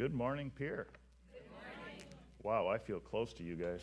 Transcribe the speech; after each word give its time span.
Good 0.00 0.14
morning, 0.14 0.50
Pier. 0.56 0.86
Good 1.30 1.42
morning. 1.50 2.04
Wow, 2.42 2.68
I 2.68 2.78
feel 2.78 3.00
close 3.00 3.34
to 3.34 3.42
you 3.42 3.54
guys. 3.54 3.82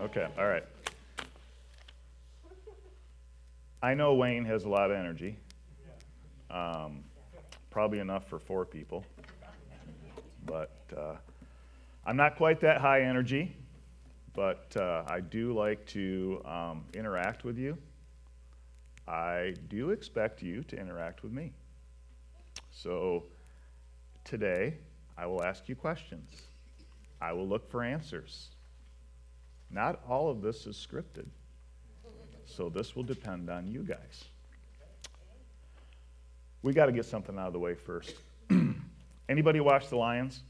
okay, 0.00 0.26
all 0.38 0.46
right. 0.46 0.64
I 3.82 3.92
know 3.92 4.14
Wayne 4.14 4.46
has 4.46 4.64
a 4.64 4.70
lot 4.70 4.90
of 4.90 4.96
energy. 4.96 5.36
Um, 6.50 7.04
probably 7.68 7.98
enough 7.98 8.26
for 8.26 8.38
four 8.38 8.64
people. 8.64 9.04
But 10.46 10.74
uh, 10.96 11.16
I'm 12.06 12.16
not 12.16 12.36
quite 12.36 12.60
that 12.60 12.80
high 12.80 13.02
energy, 13.02 13.54
but 14.32 14.74
uh, 14.80 15.02
I 15.06 15.20
do 15.20 15.52
like 15.52 15.84
to 15.88 16.40
um, 16.46 16.86
interact 16.94 17.44
with 17.44 17.58
you. 17.58 17.76
I 19.08 19.54
do 19.68 19.90
expect 19.90 20.42
you 20.42 20.62
to 20.64 20.78
interact 20.78 21.22
with 21.22 21.32
me. 21.32 21.52
So 22.70 23.24
today, 24.24 24.78
I 25.18 25.26
will 25.26 25.42
ask 25.42 25.68
you 25.68 25.76
questions. 25.76 26.30
I 27.20 27.32
will 27.32 27.46
look 27.46 27.70
for 27.70 27.82
answers. 27.82 28.48
Not 29.70 30.00
all 30.08 30.30
of 30.30 30.42
this 30.42 30.66
is 30.66 30.76
scripted, 30.76 31.26
so 32.44 32.68
this 32.68 32.96
will 32.96 33.02
depend 33.02 33.50
on 33.50 33.68
you 33.68 33.82
guys. 33.82 34.24
We 36.62 36.72
got 36.72 36.86
to 36.86 36.92
get 36.92 37.04
something 37.04 37.38
out 37.38 37.46
of 37.46 37.52
the 37.52 37.58
way 37.58 37.74
first. 37.74 38.14
Anybody 39.28 39.60
watch 39.60 39.88
the 39.88 39.96
Lions? 39.96 40.42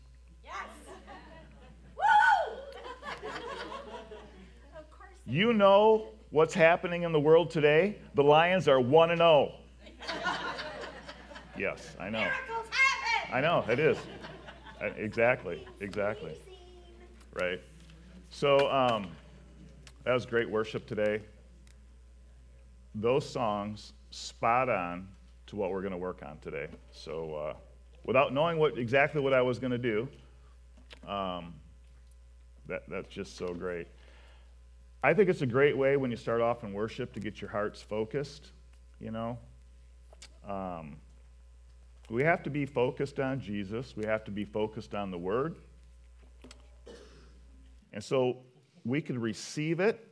Yes. 0.42 0.54
Woo! 1.96 2.02
of 4.78 4.90
course. 4.90 5.10
You 5.26 5.52
know 5.52 6.08
what's 6.30 6.54
happening 6.54 7.02
in 7.02 7.12
the 7.12 7.20
world 7.20 7.50
today? 7.50 7.96
The 8.14 8.22
Lions 8.22 8.68
are 8.68 8.80
1 8.80 9.10
and 9.10 9.18
0. 9.18 9.52
Yes, 11.58 11.94
I 12.00 12.08
know. 12.08 12.26
I 13.30 13.42
know, 13.42 13.64
it 13.68 13.78
is. 13.78 13.98
Exactly, 14.96 15.66
exactly. 15.80 16.40
Right. 17.34 17.60
So 18.30 18.70
um, 18.70 19.08
that 20.04 20.14
was 20.14 20.24
great 20.24 20.48
worship 20.48 20.86
today. 20.86 21.20
Those 22.94 23.28
songs 23.28 23.92
spot 24.10 24.70
on 24.70 25.06
to 25.48 25.56
what 25.56 25.70
we're 25.70 25.82
going 25.82 25.92
to 25.92 25.98
work 25.98 26.22
on 26.24 26.38
today. 26.38 26.68
So 26.92 27.34
uh, 27.34 27.54
without 28.06 28.32
knowing 28.32 28.58
what 28.58 28.78
exactly 28.78 29.20
what 29.20 29.34
I 29.34 29.42
was 29.42 29.58
going 29.58 29.72
to 29.72 29.78
do, 29.78 30.08
um, 31.06 31.52
that, 32.68 32.84
that's 32.88 33.08
just 33.08 33.36
so 33.36 33.52
great. 33.52 33.86
I 35.02 35.14
think 35.14 35.30
it's 35.30 35.40
a 35.40 35.46
great 35.46 35.76
way 35.76 35.96
when 35.96 36.10
you 36.10 36.16
start 36.18 36.42
off 36.42 36.62
in 36.62 36.74
worship 36.74 37.14
to 37.14 37.20
get 37.20 37.40
your 37.40 37.48
hearts 37.48 37.80
focused, 37.80 38.48
you 39.00 39.10
know. 39.10 39.38
Um, 40.46 40.96
we 42.10 42.22
have 42.22 42.42
to 42.42 42.50
be 42.50 42.66
focused 42.66 43.18
on 43.18 43.40
Jesus. 43.40 43.96
We 43.96 44.04
have 44.04 44.24
to 44.24 44.30
be 44.30 44.44
focused 44.44 44.94
on 44.94 45.10
the 45.10 45.16
Word. 45.16 45.56
And 47.94 48.04
so 48.04 48.38
we 48.84 49.00
can 49.00 49.18
receive 49.18 49.80
it 49.80 50.06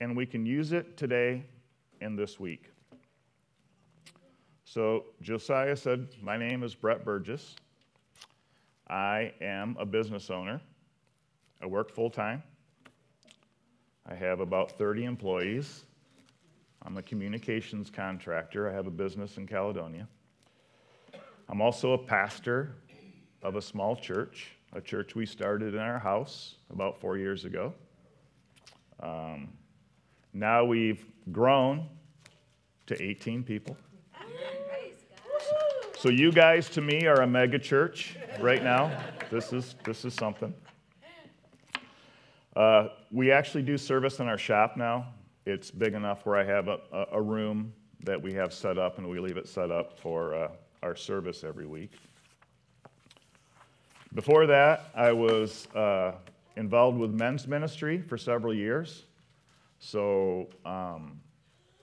and 0.00 0.16
we 0.16 0.24
can 0.24 0.46
use 0.46 0.72
it 0.72 0.96
today 0.96 1.44
and 2.00 2.18
this 2.18 2.40
week. 2.40 2.70
So 4.64 5.04
Josiah 5.20 5.76
said, 5.76 6.08
My 6.22 6.38
name 6.38 6.62
is 6.62 6.74
Bret 6.74 7.04
Burgess. 7.04 7.56
I 8.88 9.32
am 9.42 9.76
a 9.78 9.84
business 9.84 10.30
owner. 10.30 10.62
I 11.60 11.66
work 11.66 11.90
full 11.90 12.10
time. 12.10 12.42
I 14.08 14.14
have 14.14 14.40
about 14.40 14.72
30 14.78 15.04
employees. 15.04 15.84
I'm 16.82 16.96
a 16.96 17.02
communications 17.02 17.90
contractor. 17.90 18.70
I 18.70 18.72
have 18.72 18.86
a 18.86 18.90
business 18.90 19.36
in 19.36 19.46
Caledonia. 19.46 20.06
I'm 21.48 21.60
also 21.60 21.92
a 21.92 21.98
pastor 21.98 22.76
of 23.42 23.56
a 23.56 23.62
small 23.62 23.96
church, 23.96 24.52
a 24.72 24.80
church 24.80 25.14
we 25.14 25.26
started 25.26 25.74
in 25.74 25.80
our 25.80 25.98
house 25.98 26.56
about 26.70 27.00
four 27.00 27.18
years 27.18 27.44
ago. 27.44 27.74
Um, 29.00 29.48
now 30.32 30.64
we've 30.64 31.04
grown 31.32 31.88
to 32.86 33.02
18 33.02 33.42
people. 33.42 33.76
So 35.98 36.10
you 36.10 36.30
guys, 36.30 36.68
to 36.70 36.80
me, 36.80 37.06
are 37.06 37.22
a 37.22 37.26
mega 37.26 37.58
church 37.58 38.16
right 38.38 38.62
now. 38.62 38.96
This 39.30 39.52
is 39.52 39.74
this 39.82 40.04
is 40.04 40.14
something. 40.14 40.54
Uh, 42.56 42.88
we 43.12 43.30
actually 43.30 43.62
do 43.62 43.76
service 43.76 44.18
in 44.18 44.28
our 44.28 44.38
shop 44.38 44.78
now. 44.78 45.06
It's 45.44 45.70
big 45.70 45.92
enough 45.92 46.24
where 46.24 46.36
I 46.36 46.44
have 46.44 46.68
a, 46.68 46.80
a, 47.12 47.20
room 47.20 47.70
that 48.02 48.20
we 48.20 48.32
have 48.32 48.52
set 48.54 48.78
up, 48.78 48.96
and 48.96 49.06
we 49.06 49.20
leave 49.20 49.36
it 49.36 49.46
set 49.46 49.70
up 49.70 49.98
for 49.98 50.34
uh, 50.34 50.48
our 50.82 50.96
service 50.96 51.44
every 51.44 51.66
week. 51.66 51.92
Before 54.14 54.46
that, 54.46 54.88
I 54.94 55.12
was 55.12 55.68
uh, 55.74 56.12
involved 56.56 56.98
with 56.98 57.10
men's 57.10 57.46
ministry 57.46 58.00
for 58.00 58.16
several 58.16 58.54
years. 58.54 59.04
So 59.78 60.48
um, 60.64 61.20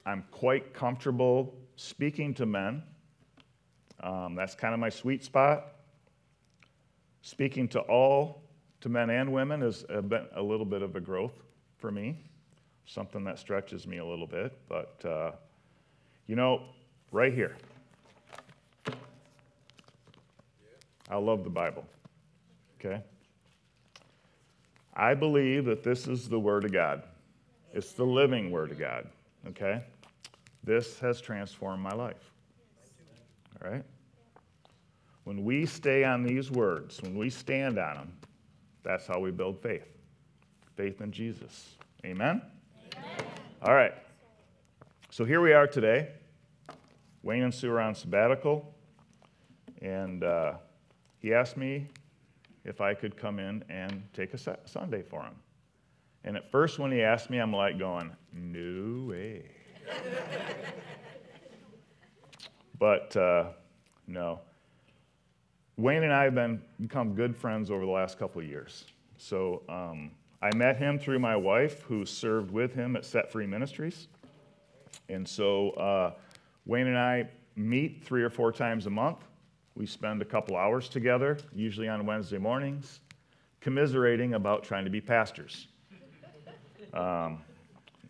I'm 0.07 0.25
quite 0.31 0.73
comfortable 0.73 1.53
speaking 1.75 2.33
to 2.33 2.47
men. 2.47 2.81
Um, 4.01 4.33
that's 4.33 4.55
kind 4.55 4.73
of 4.73 4.79
my 4.79 4.89
sweet 4.89 5.23
spot. 5.23 5.67
Speaking 7.21 7.67
to 7.69 7.79
all, 7.81 8.42
to 8.83 8.89
men 8.89 9.09
and 9.09 9.31
women, 9.31 9.63
is 9.63 9.85
a, 9.87 10.41
little 10.41 10.65
bit 10.65 10.81
of 10.81 10.97
a 10.97 10.99
growth 10.99 11.41
for 11.77 11.89
me, 11.89 12.17
something 12.85 13.23
that 13.23 13.39
stretches 13.39 13.87
me 13.87 13.99
a 13.99 14.05
little 14.05 14.27
bit. 14.27 14.59
But, 14.67 15.01
uh, 15.05 15.31
you 16.27 16.35
know, 16.35 16.63
right 17.09 17.33
here, 17.33 17.55
I 21.09 21.15
love 21.15 21.45
the 21.45 21.49
Bible, 21.49 21.85
okay? 22.77 23.01
I 24.93 25.13
believe 25.13 25.63
that 25.63 25.81
this 25.81 26.05
is 26.05 26.27
the 26.27 26.39
Word 26.39 26.65
of 26.65 26.73
God. 26.73 27.03
It's 27.73 27.93
the 27.93 28.03
living 28.03 28.51
Word 28.51 28.71
of 28.71 28.79
God, 28.79 29.07
okay? 29.47 29.81
This 30.61 30.99
has 30.99 31.21
transformed 31.21 31.81
my 31.81 31.93
life, 31.93 32.31
all 33.63 33.71
right? 33.71 33.83
When 35.23 35.45
we 35.45 35.65
stay 35.65 36.03
on 36.03 36.21
these 36.21 36.51
words, 36.51 37.01
when 37.01 37.17
we 37.17 37.29
stand 37.29 37.79
on 37.79 37.95
them, 37.95 38.13
that's 38.83 39.07
how 39.07 39.19
we 39.19 39.31
build 39.31 39.61
faith 39.61 39.87
faith 40.75 41.01
in 41.01 41.11
Jesus. 41.11 41.75
Amen? 42.05 42.41
Amen. 42.97 43.27
All 43.61 43.73
right. 43.75 43.93
So 45.11 45.23
here 45.23 45.41
we 45.41 45.53
are 45.53 45.67
today. 45.67 46.09
Wayne 47.21 47.43
and 47.43 47.53
Sue 47.53 47.71
are 47.71 47.79
on 47.79 47.95
sabbatical, 47.95 48.73
and 49.81 50.23
uh, 50.23 50.53
he 51.19 51.33
asked 51.33 51.55
me 51.55 51.87
if 52.65 52.81
I 52.81 52.93
could 52.93 53.15
come 53.15 53.39
in 53.39 53.63
and 53.69 54.03
take 54.13 54.33
a 54.33 54.57
Sunday 54.65 55.03
for 55.03 55.21
him. 55.21 55.35
And 56.25 56.35
at 56.35 56.49
first, 56.51 56.79
when 56.79 56.91
he 56.91 57.01
asked 57.01 57.29
me, 57.29 57.37
I'm 57.37 57.53
like 57.53 57.77
going, 57.77 58.11
no 58.33 59.09
way. 59.09 59.43
but 62.79 63.15
uh, 63.15 63.49
no. 64.07 64.39
Wayne 65.77 66.03
and 66.03 66.13
I 66.13 66.23
have 66.23 66.35
been 66.35 66.61
become 66.79 67.15
good 67.15 67.35
friends 67.35 67.71
over 67.71 67.85
the 67.85 67.91
last 67.91 68.19
couple 68.19 68.41
of 68.41 68.47
years. 68.47 68.85
So 69.17 69.63
um, 69.69 70.11
I 70.41 70.53
met 70.55 70.77
him 70.77 70.99
through 70.99 71.19
my 71.19 71.35
wife, 71.35 71.81
who 71.83 72.05
served 72.05 72.51
with 72.51 72.73
him 72.73 72.95
at 72.95 73.05
Set 73.05 73.31
Free 73.31 73.47
Ministries. 73.47 74.07
And 75.09 75.27
so 75.27 75.71
uh, 75.71 76.13
Wayne 76.65 76.87
and 76.87 76.97
I 76.97 77.27
meet 77.55 78.03
three 78.03 78.23
or 78.23 78.29
four 78.29 78.51
times 78.51 78.85
a 78.85 78.89
month. 78.89 79.19
We 79.75 79.85
spend 79.85 80.21
a 80.21 80.25
couple 80.25 80.55
hours 80.55 80.87
together, 80.87 81.37
usually 81.53 81.87
on 81.87 82.05
Wednesday 82.05 82.37
mornings, 82.37 82.99
commiserating 83.59 84.35
about 84.35 84.63
trying 84.63 84.83
to 84.83 84.91
be 84.91 85.01
pastors. 85.01 85.67
Um, 86.93 87.41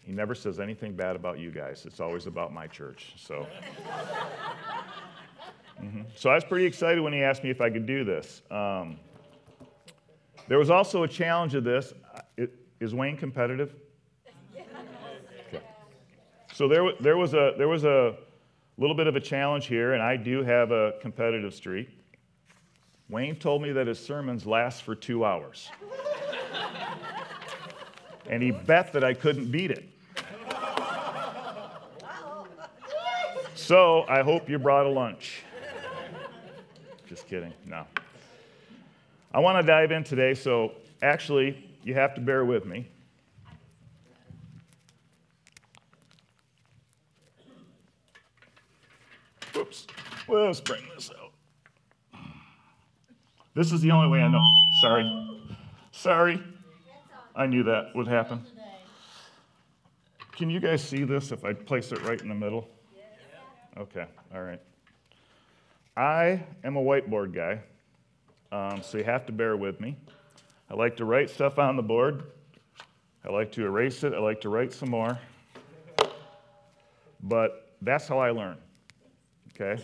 he 0.02 0.12
never 0.12 0.36
says 0.36 0.60
anything 0.60 0.94
bad 0.94 1.16
about 1.16 1.40
you 1.40 1.52
guys. 1.52 1.86
It's 1.86 2.02
always 2.02 2.28
about 2.28 2.54
my 2.54 2.68
church. 2.68 3.14
So, 3.16 3.48
hmm 5.84 6.02
so 6.16 6.30
I 6.30 6.36
was 6.36 6.44
pretty 6.44 6.66
excited 6.66 7.02
when 7.02 7.14
he 7.14 7.22
asked 7.22 7.44
me 7.44 7.50
if 7.50 7.62
I 7.62 7.70
could 7.70 7.86
do 7.86 8.04
this. 8.04 8.42
Um, 8.52 8.98
there 10.48 10.60
was 10.60 10.70
also 10.70 11.04
a 11.04 11.08
challenge 11.08 11.56
of 11.56 11.64
this. 11.64 11.94
It, 12.38 12.54
is 12.80 12.94
Wayne 12.94 13.18
competitive? 13.18 13.74
Okay. 15.50 15.64
So 16.54 16.68
there, 16.68 16.92
there 17.00 17.18
was 17.18 17.34
a 17.34 17.54
there 17.58 17.68
was 17.68 17.84
a 17.84 18.16
little 18.78 18.96
bit 18.96 19.08
of 19.08 19.16
a 19.16 19.20
challenge 19.20 19.68
here, 19.68 19.94
and 19.94 20.02
I 20.02 20.16
do 20.16 20.44
have 20.44 20.72
a 20.72 20.94
competitive 21.02 21.54
streak. 21.54 21.90
Wayne 23.10 23.36
told 23.36 23.62
me 23.62 23.72
that 23.72 23.88
his 23.88 24.00
sermons 24.00 24.46
last 24.46 24.84
for 24.84 24.96
two 24.96 25.26
hours, 25.26 25.70
and 28.28 28.42
he 28.42 28.52
bet 28.52 28.94
that 28.94 29.04
I 29.04 29.14
couldn't 29.14 29.52
beat 29.52 29.72
it. 29.72 29.90
So 33.56 34.04
I 34.10 34.24
hope 34.24 34.50
you 34.50 34.60
brought 34.60 34.86
a 34.86 34.90
lunch. 34.90 35.43
Just 37.14 37.28
kidding. 37.28 37.54
No. 37.68 37.86
I 39.36 39.40
want 39.40 39.64
to 39.64 39.68
dive 39.72 39.92
in 39.92 40.04
today, 40.04 40.34
so 40.34 40.72
actually, 41.04 41.70
you 41.84 41.94
have 41.94 42.16
to 42.16 42.22
bear 42.22 42.44
with 42.44 42.66
me. 42.66 42.90
Oops. 49.56 49.86
Well, 50.28 50.48
let's 50.48 50.60
bring 50.60 50.82
this 50.96 51.12
out. 51.12 52.20
This 53.54 53.72
is 53.72 53.82
the 53.82 53.92
only 53.92 54.08
way 54.08 54.24
I 54.24 54.28
know. 54.28 54.44
Sorry. 54.82 55.36
Sorry. 55.92 56.44
I 57.36 57.46
knew 57.46 57.62
that 57.62 57.92
would 57.94 58.08
happen. 58.08 58.44
Can 60.32 60.50
you 60.50 60.60
guys 60.60 60.84
see 60.84 61.04
this 61.04 61.32
if 61.32 61.46
I 61.46 61.54
place 61.54 61.92
it 61.92 62.02
right 62.02 62.20
in 62.20 62.28
the 62.28 62.34
middle? 62.34 62.68
Okay, 63.78 64.08
all 64.34 64.42
right. 64.42 64.60
I 65.96 66.44
am 66.64 66.76
a 66.76 66.82
whiteboard 66.82 67.34
guy, 67.34 67.60
um, 68.52 68.82
so 68.82 68.98
you 68.98 69.04
have 69.04 69.28
to 69.28 69.32
bear 69.32 69.56
with 69.56 69.80
me. 69.80 69.96
I 70.70 70.74
like 70.74 70.98
to 70.98 71.06
write 71.06 71.30
stuff 71.30 71.60
on 71.60 71.76
the 71.76 71.84
board. 71.84 72.24
I 73.24 73.32
like 73.32 73.52
to 73.54 73.64
erase 73.64 74.04
it. 74.04 74.14
I 74.14 74.20
like 74.20 74.42
to 74.42 74.50
write 74.50 74.74
some 74.74 74.90
more. 74.90 75.20
But 77.22 77.76
that's 77.82 78.08
how 78.08 78.18
I 78.18 78.32
learn. 78.32 78.58
Okay? 79.50 79.82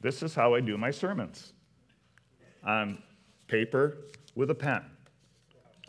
This 0.00 0.22
is 0.22 0.34
how 0.34 0.54
I 0.54 0.60
do 0.60 0.78
my 0.78 0.92
sermons 0.92 1.52
on 2.64 3.02
paper 3.48 3.98
with 4.36 4.50
a 4.50 4.54
pen. 4.54 4.82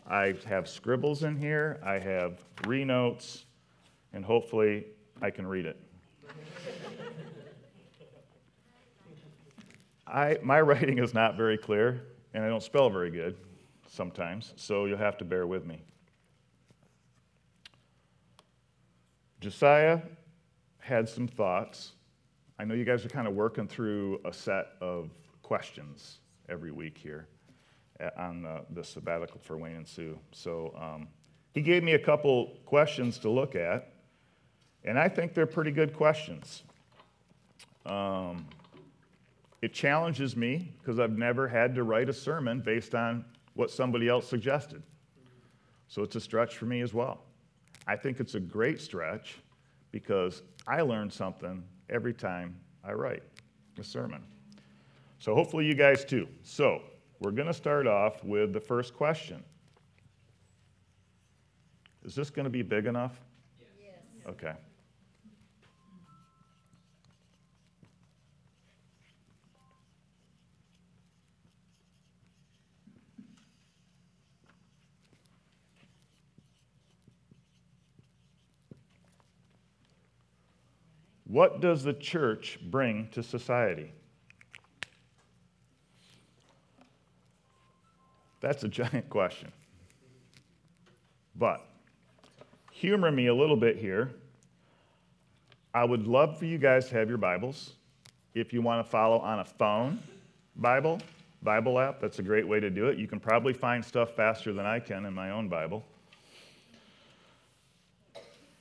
I 0.06 0.34
have 0.46 0.68
scribbles 0.68 1.22
in 1.22 1.36
here, 1.36 1.78
I 1.84 1.98
have 1.98 2.40
renotes, 2.66 3.44
and 4.12 4.24
hopefully 4.24 4.86
I 5.22 5.30
can 5.30 5.46
read 5.46 5.66
it. 5.66 5.80
I, 10.08 10.38
my 10.42 10.60
writing 10.62 10.98
is 10.98 11.14
not 11.14 11.36
very 11.36 11.58
clear, 11.58 12.02
and 12.34 12.44
I 12.44 12.48
don't 12.48 12.62
spell 12.62 12.90
very 12.90 13.10
good 13.10 13.36
sometimes, 13.86 14.54
so 14.56 14.86
you'll 14.86 14.98
have 14.98 15.18
to 15.18 15.24
bear 15.24 15.46
with 15.46 15.66
me. 15.66 15.82
Josiah 19.40 20.00
had 20.78 21.08
some 21.08 21.28
thoughts. 21.28 21.92
I 22.58 22.64
know 22.64 22.74
you 22.74 22.84
guys 22.84 23.04
are 23.04 23.08
kind 23.08 23.28
of 23.28 23.34
working 23.34 23.68
through 23.68 24.20
a 24.24 24.32
set 24.32 24.72
of 24.80 25.10
questions 25.42 26.18
every 26.48 26.72
week 26.72 26.98
here 26.98 27.28
on 28.16 28.42
the, 28.42 28.64
the 28.70 28.82
sabbatical 28.82 29.40
for 29.40 29.56
Wayne 29.56 29.76
and 29.76 29.86
Sue. 29.86 30.18
So 30.32 30.74
um, 30.76 31.08
he 31.52 31.60
gave 31.60 31.82
me 31.82 31.92
a 31.92 31.98
couple 31.98 32.58
questions 32.64 33.18
to 33.20 33.30
look 33.30 33.54
at, 33.54 33.92
and 34.84 34.98
I 34.98 35.08
think 35.08 35.34
they're 35.34 35.46
pretty 35.46 35.70
good 35.70 35.94
questions. 35.94 36.62
Um, 37.86 38.46
it 39.62 39.72
challenges 39.72 40.36
me 40.36 40.72
because 40.78 40.98
I've 40.98 41.18
never 41.18 41.48
had 41.48 41.74
to 41.74 41.82
write 41.82 42.08
a 42.08 42.12
sermon 42.12 42.60
based 42.60 42.94
on 42.94 43.24
what 43.54 43.70
somebody 43.70 44.08
else 44.08 44.28
suggested. 44.28 44.82
So 45.88 46.02
it's 46.02 46.16
a 46.16 46.20
stretch 46.20 46.56
for 46.56 46.66
me 46.66 46.80
as 46.80 46.94
well. 46.94 47.24
I 47.86 47.96
think 47.96 48.20
it's 48.20 48.34
a 48.34 48.40
great 48.40 48.80
stretch 48.80 49.38
because 49.90 50.42
I 50.66 50.82
learn 50.82 51.10
something 51.10 51.64
every 51.88 52.12
time 52.12 52.54
I 52.84 52.92
write 52.92 53.22
a 53.78 53.84
sermon. 53.84 54.22
So 55.18 55.34
hopefully 55.34 55.66
you 55.66 55.74
guys 55.74 56.04
too. 56.04 56.28
So 56.42 56.82
we're 57.20 57.32
going 57.32 57.48
to 57.48 57.54
start 57.54 57.86
off 57.86 58.22
with 58.22 58.52
the 58.52 58.60
first 58.60 58.94
question. 58.94 59.42
Is 62.04 62.14
this 62.14 62.30
going 62.30 62.44
to 62.44 62.50
be 62.50 62.62
big 62.62 62.86
enough? 62.86 63.20
Yes. 63.60 64.26
Okay. 64.28 64.52
What 81.28 81.60
does 81.60 81.84
the 81.84 81.92
church 81.92 82.58
bring 82.70 83.08
to 83.12 83.22
society? 83.22 83.92
That's 88.40 88.64
a 88.64 88.68
giant 88.80 89.08
question. 89.10 89.52
But 91.36 91.64
humor 92.72 93.12
me 93.12 93.26
a 93.26 93.34
little 93.34 93.56
bit 93.56 93.76
here. 93.76 94.10
I 95.74 95.84
would 95.84 96.06
love 96.06 96.38
for 96.38 96.46
you 96.46 96.56
guys 96.56 96.88
to 96.88 96.94
have 96.94 97.08
your 97.10 97.18
Bibles. 97.18 97.74
If 98.34 98.52
you 98.52 98.62
want 98.62 98.84
to 98.84 98.90
follow 98.90 99.18
on 99.18 99.40
a 99.40 99.44
phone 99.44 99.98
Bible, 100.56 101.00
Bible 101.42 101.78
app, 101.78 102.00
that's 102.00 102.18
a 102.18 102.22
great 102.22 102.48
way 102.48 102.58
to 102.58 102.70
do 102.70 102.86
it. 102.86 102.98
You 102.98 103.06
can 103.06 103.20
probably 103.20 103.52
find 103.52 103.84
stuff 103.84 104.16
faster 104.16 104.52
than 104.52 104.64
I 104.64 104.80
can 104.80 105.04
in 105.04 105.12
my 105.12 105.30
own 105.30 105.48
Bible. 105.48 105.84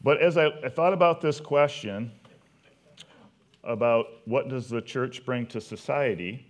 But 0.03 0.21
as 0.21 0.37
I, 0.37 0.47
I 0.63 0.69
thought 0.69 0.93
about 0.93 1.21
this 1.21 1.39
question 1.39 2.11
about 3.67 4.07
what 4.25 4.49
does 4.49 4.69
the 4.69 4.81
church 4.81 5.25
bring 5.25 5.45
to 5.47 5.61
society, 5.61 6.47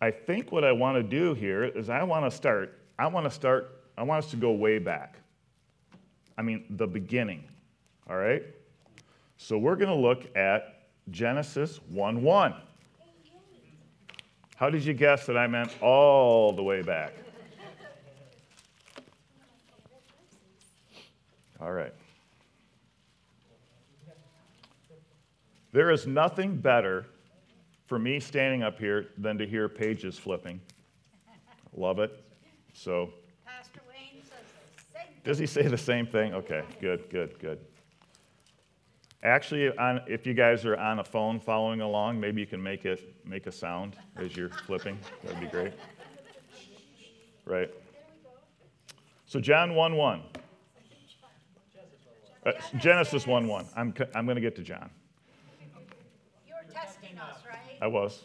I 0.00 0.10
think 0.10 0.50
what 0.50 0.64
I 0.64 0.72
want 0.72 0.96
to 0.96 1.02
do 1.02 1.32
here 1.32 1.64
is 1.64 1.88
I 1.88 2.02
want 2.02 2.24
to 2.24 2.30
start, 2.30 2.78
I 2.98 3.06
want 3.06 3.24
to 3.24 3.30
start, 3.30 3.80
I 3.96 4.02
want 4.02 4.24
us 4.24 4.30
to 4.32 4.36
go 4.36 4.50
way 4.52 4.78
back. 4.78 5.16
I 6.36 6.42
mean, 6.42 6.64
the 6.70 6.86
beginning, 6.86 7.44
all 8.08 8.16
right? 8.16 8.42
So 9.36 9.56
we're 9.56 9.76
going 9.76 9.88
to 9.88 9.94
look 9.94 10.34
at 10.36 10.88
Genesis 11.10 11.80
1 11.88 12.22
1. 12.22 12.54
How 14.56 14.68
did 14.68 14.84
you 14.84 14.92
guess 14.92 15.24
that 15.26 15.38
I 15.38 15.46
meant 15.46 15.74
all 15.80 16.52
the 16.52 16.62
way 16.62 16.82
back? 16.82 17.14
All 21.60 21.72
right. 21.72 21.92
There 25.72 25.90
is 25.90 26.06
nothing 26.06 26.56
better 26.56 27.06
for 27.86 27.98
me 27.98 28.20
standing 28.20 28.62
up 28.62 28.78
here 28.78 29.08
than 29.18 29.38
to 29.38 29.46
hear 29.46 29.68
pages 29.68 30.18
flipping. 30.18 30.60
Love 31.76 31.98
it. 31.98 32.24
So, 32.72 33.10
Pastor 33.44 33.80
Wayne 33.88 34.22
says 34.22 34.38
the 34.76 34.98
same 34.98 35.06
does 35.24 35.38
he 35.38 35.46
say 35.46 35.62
the 35.62 35.78
same 35.78 36.06
thing? 36.06 36.34
Okay, 36.34 36.62
good, 36.80 37.08
good, 37.10 37.38
good. 37.38 37.58
Actually, 39.22 39.76
on, 39.76 40.00
if 40.06 40.26
you 40.26 40.32
guys 40.32 40.64
are 40.64 40.76
on 40.78 40.98
a 40.98 41.04
phone 41.04 41.38
following 41.38 41.82
along, 41.82 42.18
maybe 42.18 42.40
you 42.40 42.46
can 42.46 42.62
make 42.62 42.86
it 42.86 43.14
make 43.24 43.46
a 43.46 43.52
sound 43.52 43.96
as 44.16 44.34
you're 44.34 44.48
flipping. 44.48 44.98
That'd 45.24 45.40
be 45.40 45.46
great. 45.46 45.72
Right. 47.44 47.70
So 49.26 49.38
John 49.38 49.74
1 49.74 49.96
1. 49.96 50.22
Uh, 52.46 52.52
Genesis 52.78 53.26
1 53.26 53.46
1. 53.46 53.66
I'm, 53.76 53.94
I'm 54.14 54.24
going 54.24 54.36
to 54.36 54.40
get 54.40 54.56
to 54.56 54.62
John. 54.62 54.90
You're 56.48 56.56
testing 56.72 57.18
us, 57.18 57.42
right? 57.46 57.60
I 57.80 57.86
was. 57.86 58.24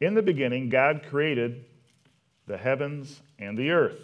In 0.00 0.14
the 0.14 0.22
beginning, 0.22 0.68
God 0.68 1.04
created 1.08 1.64
the 2.46 2.58
heavens 2.58 3.22
and 3.38 3.56
the 3.56 3.70
earth. 3.70 3.98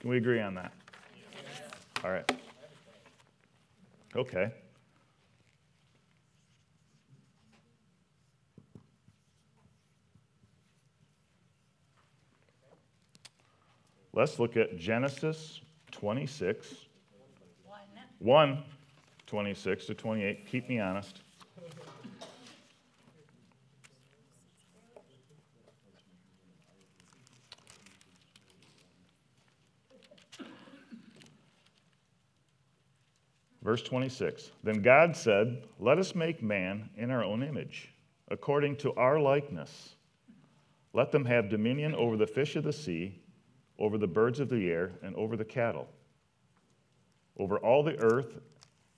Can 0.00 0.08
we 0.08 0.16
agree 0.16 0.40
on 0.40 0.54
that? 0.54 0.72
All 2.02 2.10
right. 2.10 2.32
Okay. 4.16 4.50
Let's 14.12 14.38
look 14.38 14.56
at 14.56 14.78
Genesis 14.78 15.60
26. 15.92 16.74
One. 18.18 18.56
1 18.56 18.64
26 19.30 19.86
to 19.86 19.94
28. 19.94 20.44
Keep 20.44 20.68
me 20.68 20.80
honest. 20.80 21.20
Verse 33.62 33.82
26 33.82 34.50
Then 34.64 34.82
God 34.82 35.14
said, 35.14 35.62
Let 35.78 35.98
us 35.98 36.16
make 36.16 36.42
man 36.42 36.90
in 36.96 37.12
our 37.12 37.22
own 37.22 37.44
image, 37.44 37.94
according 38.32 38.74
to 38.78 38.92
our 38.94 39.20
likeness. 39.20 39.94
Let 40.92 41.12
them 41.12 41.24
have 41.24 41.48
dominion 41.48 41.94
over 41.94 42.16
the 42.16 42.26
fish 42.26 42.56
of 42.56 42.64
the 42.64 42.72
sea, 42.72 43.22
over 43.78 43.96
the 43.96 44.08
birds 44.08 44.40
of 44.40 44.48
the 44.48 44.68
air, 44.68 44.90
and 45.04 45.14
over 45.14 45.36
the 45.36 45.44
cattle 45.44 45.86
over 47.40 47.58
all 47.58 47.82
the 47.82 47.98
earth 48.00 48.38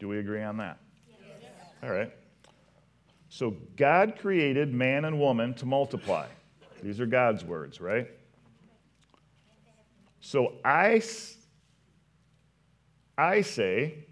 Do 0.00 0.08
we 0.08 0.18
agree 0.18 0.42
on 0.42 0.56
that? 0.56 0.78
All 1.82 1.90
right. 1.90 2.12
So 3.28 3.54
God 3.76 4.18
created 4.18 4.74
man 4.74 5.04
and 5.04 5.20
woman 5.20 5.54
to 5.54 5.66
multiply. 5.66 6.26
These 6.82 6.98
are 6.98 7.06
God's 7.06 7.44
words, 7.44 7.80
right? 7.80 8.10
So 10.20 10.54
I, 10.64 11.02
I 13.16 13.42
say 13.42 14.06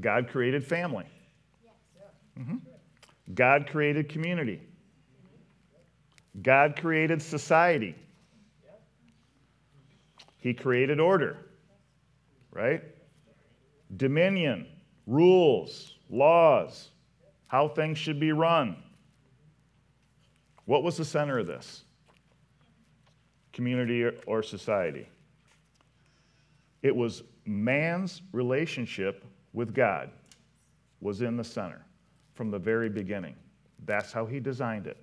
God 0.00 0.28
created 0.28 0.64
family. 0.64 1.06
Mhm. 2.38 2.60
God 3.34 3.66
created 3.68 4.08
community. 4.08 4.60
God 6.42 6.76
created 6.80 7.20
society. 7.20 7.94
He 10.38 10.54
created 10.54 11.00
order, 11.00 11.36
right? 12.50 12.82
Dominion, 13.96 14.66
rules, 15.10 15.96
laws, 16.08 16.90
how 17.48 17.66
things 17.68 17.98
should 17.98 18.20
be 18.20 18.32
run. 18.32 18.76
What 20.66 20.84
was 20.84 20.96
the 20.96 21.04
center 21.04 21.38
of 21.38 21.48
this? 21.48 21.82
Community 23.52 24.04
or- 24.26 24.42
society? 24.42 25.08
It 26.82 26.94
was 26.94 27.24
man's 27.44 28.22
relationship 28.32 29.24
with 29.52 29.74
God 29.74 30.10
was 31.00 31.22
in 31.22 31.36
the 31.36 31.44
center 31.44 31.84
from 32.34 32.50
the 32.50 32.58
very 32.58 32.88
beginning. 32.88 33.34
That's 33.84 34.12
how 34.12 34.26
he 34.26 34.38
designed 34.38 34.86
it. 34.86 34.96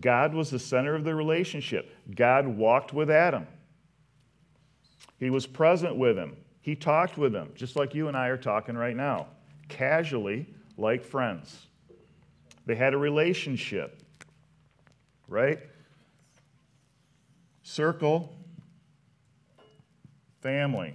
God 0.00 0.34
was 0.34 0.50
the 0.50 0.58
center 0.58 0.94
of 0.94 1.04
the 1.04 1.14
relationship. 1.14 1.94
God 2.16 2.46
walked 2.46 2.92
with 2.92 3.10
Adam. 3.10 3.46
He 5.18 5.30
was 5.30 5.46
present 5.46 5.96
with 5.96 6.16
him. 6.16 6.36
He 6.62 6.76
talked 6.76 7.16
with 7.16 7.32
them, 7.32 7.50
just 7.54 7.76
like 7.76 7.94
you 7.94 8.08
and 8.08 8.16
I 8.16 8.28
are 8.28 8.36
talking 8.36 8.76
right 8.76 8.96
now, 8.96 9.28
casually, 9.68 10.46
like 10.76 11.02
friends. 11.04 11.66
They 12.66 12.74
had 12.74 12.92
a 12.92 12.98
relationship, 12.98 14.02
right? 15.26 15.58
Circle, 17.62 18.34
family, 20.40 20.94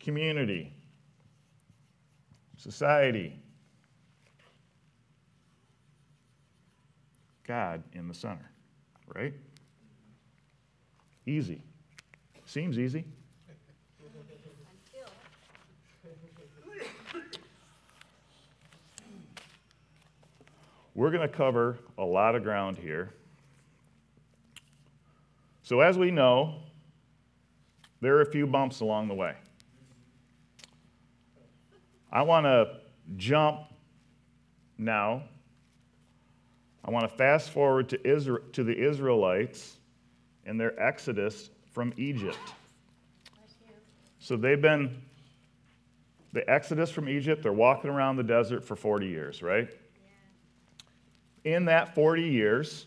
community, 0.00 0.72
society, 2.56 3.38
God 7.46 7.82
in 7.92 8.08
the 8.08 8.14
center, 8.14 8.50
right? 9.14 9.34
Easy. 11.26 11.62
Seems 12.46 12.78
easy. 12.78 13.04
We're 20.94 21.10
going 21.10 21.28
to 21.28 21.34
cover 21.34 21.78
a 21.98 22.04
lot 22.04 22.36
of 22.36 22.44
ground 22.44 22.78
here. 22.78 23.10
So, 25.62 25.80
as 25.80 25.98
we 25.98 26.10
know, 26.10 26.60
there 28.00 28.16
are 28.16 28.20
a 28.20 28.30
few 28.30 28.46
bumps 28.46 28.80
along 28.80 29.08
the 29.08 29.14
way. 29.14 29.34
I 32.12 32.22
want 32.22 32.44
to 32.44 32.76
jump 33.16 33.62
now. 34.78 35.24
I 36.84 36.90
want 36.90 37.10
to 37.10 37.16
fast 37.16 37.50
forward 37.50 37.88
to, 37.88 38.08
Israel, 38.08 38.44
to 38.52 38.62
the 38.62 38.78
Israelites 38.78 39.78
and 40.46 40.60
their 40.60 40.78
exodus 40.80 41.50
from 41.74 41.92
Egypt. 41.96 42.38
So 44.20 44.36
they've 44.36 44.62
been, 44.62 45.02
the 46.32 46.48
exodus 46.48 46.90
from 46.90 47.08
Egypt, 47.08 47.42
they're 47.42 47.52
walking 47.52 47.90
around 47.90 48.16
the 48.16 48.22
desert 48.22 48.64
for 48.64 48.76
40 48.76 49.06
years, 49.06 49.42
right? 49.42 49.68
In 51.44 51.66
that 51.66 51.94
40 51.94 52.22
years, 52.22 52.86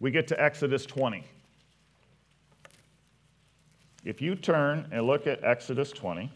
we 0.00 0.10
get 0.10 0.26
to 0.28 0.42
Exodus 0.42 0.86
20. 0.86 1.24
If 4.02 4.20
you 4.20 4.34
turn 4.34 4.88
and 4.90 5.06
look 5.06 5.26
at 5.26 5.44
Exodus 5.44 5.92
20, 5.92 6.30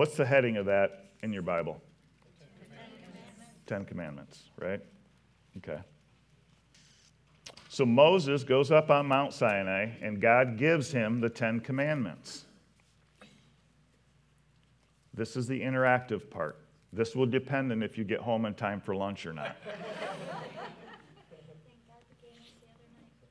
what's 0.00 0.16
the 0.16 0.24
heading 0.24 0.56
of 0.56 0.64
that 0.64 1.10
in 1.22 1.30
your 1.30 1.42
Bible? 1.42 1.78
Ten 3.66 3.84
Commandments, 3.84 4.44
right? 4.58 4.80
Okay. 5.58 5.78
So 7.68 7.84
Moses 7.84 8.42
goes 8.42 8.70
up 8.70 8.90
on 8.90 9.04
Mount 9.04 9.34
Sinai, 9.34 9.90
and 10.00 10.18
God 10.18 10.56
gives 10.56 10.90
him 10.90 11.20
the 11.20 11.28
Ten 11.28 11.60
Commandments. 11.60 12.46
This 15.12 15.36
is 15.36 15.46
the 15.46 15.60
interactive 15.60 16.30
part. 16.30 16.56
This 16.94 17.14
will 17.14 17.26
depend 17.26 17.70
on 17.70 17.82
if 17.82 17.98
you 17.98 18.04
get 18.04 18.20
home 18.20 18.46
in 18.46 18.54
time 18.54 18.80
for 18.80 18.96
lunch 18.96 19.26
or 19.26 19.34
not. 19.34 19.54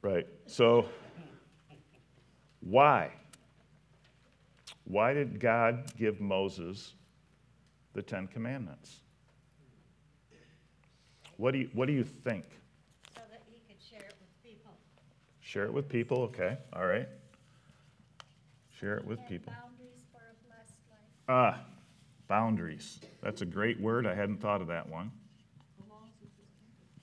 Right. 0.04 0.28
So, 0.46 0.86
why? 2.60 3.10
Why 4.89 5.13
did 5.13 5.39
God 5.39 5.96
give 5.98 6.19
Moses 6.19 6.96
the 7.93 8.01
Ten 8.01 8.25
Commandments? 8.25 9.01
What 11.38 11.51
do 11.51 11.60
you, 11.60 11.69
what 11.74 11.86
do 11.86 11.93
you 11.93 12.03
think? 12.03 12.43
So 13.15 13.22
that 13.31 13.43
he 13.48 13.62
could 13.67 13.81
share 13.81 14.00
it 14.00 14.15
with 14.19 14.43
people. 14.43 14.74
Share 15.41 15.65
it 15.65 15.74
with 15.74 15.88
people, 15.88 16.24
okay? 16.24 16.58
All 16.74 16.88
right. 16.88 17.08
Share 18.79 18.98
it 18.98 19.05
with 19.05 19.19
And 19.19 19.29
people. 19.29 19.53
Boundaries 19.53 20.01
for 20.12 20.17
a 20.17 20.48
blessed 20.48 20.74
life. 20.89 21.00
Ah, 21.29 21.60
boundaries. 22.27 23.00
That's 23.22 23.43
a 23.43 23.46
great 23.46 23.79
word. 23.79 24.08
I 24.08 24.15
hadn't 24.15 24.41
thought 24.41 24.60
of 24.60 24.67
that 24.67 24.89
one. 24.89 25.12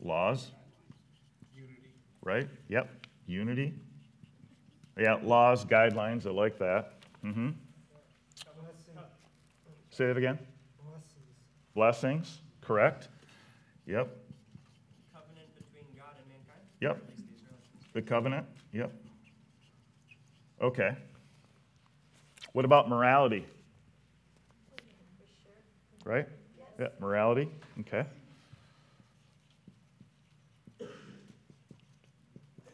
Laws? 0.02 0.50
Right? 2.22 2.48
Yep. 2.68 2.90
Unity. 3.28 3.74
Yeah, 4.98 5.18
laws, 5.22 5.64
guidelines. 5.64 6.26
I 6.26 6.30
like 6.30 6.58
that. 6.58 6.94
Mm-hmm. 7.24 7.50
Say 9.96 10.10
it 10.10 10.18
again. 10.18 10.38
Blessings. 11.74 12.42
Correct. 12.60 13.08
Yep. 13.86 14.14
covenant 15.10 15.48
between 15.54 15.84
God 15.96 16.12
and 16.18 16.28
mankind? 16.28 16.60
Yep. 16.82 17.02
The 17.94 18.02
covenant. 18.02 18.44
Yep. 18.74 18.92
Okay. 20.60 20.94
What 22.52 22.66
about 22.66 22.90
morality? 22.90 23.46
Right? 26.04 26.28
Yeah, 26.78 26.88
morality. 27.00 27.48
Okay. 27.80 28.04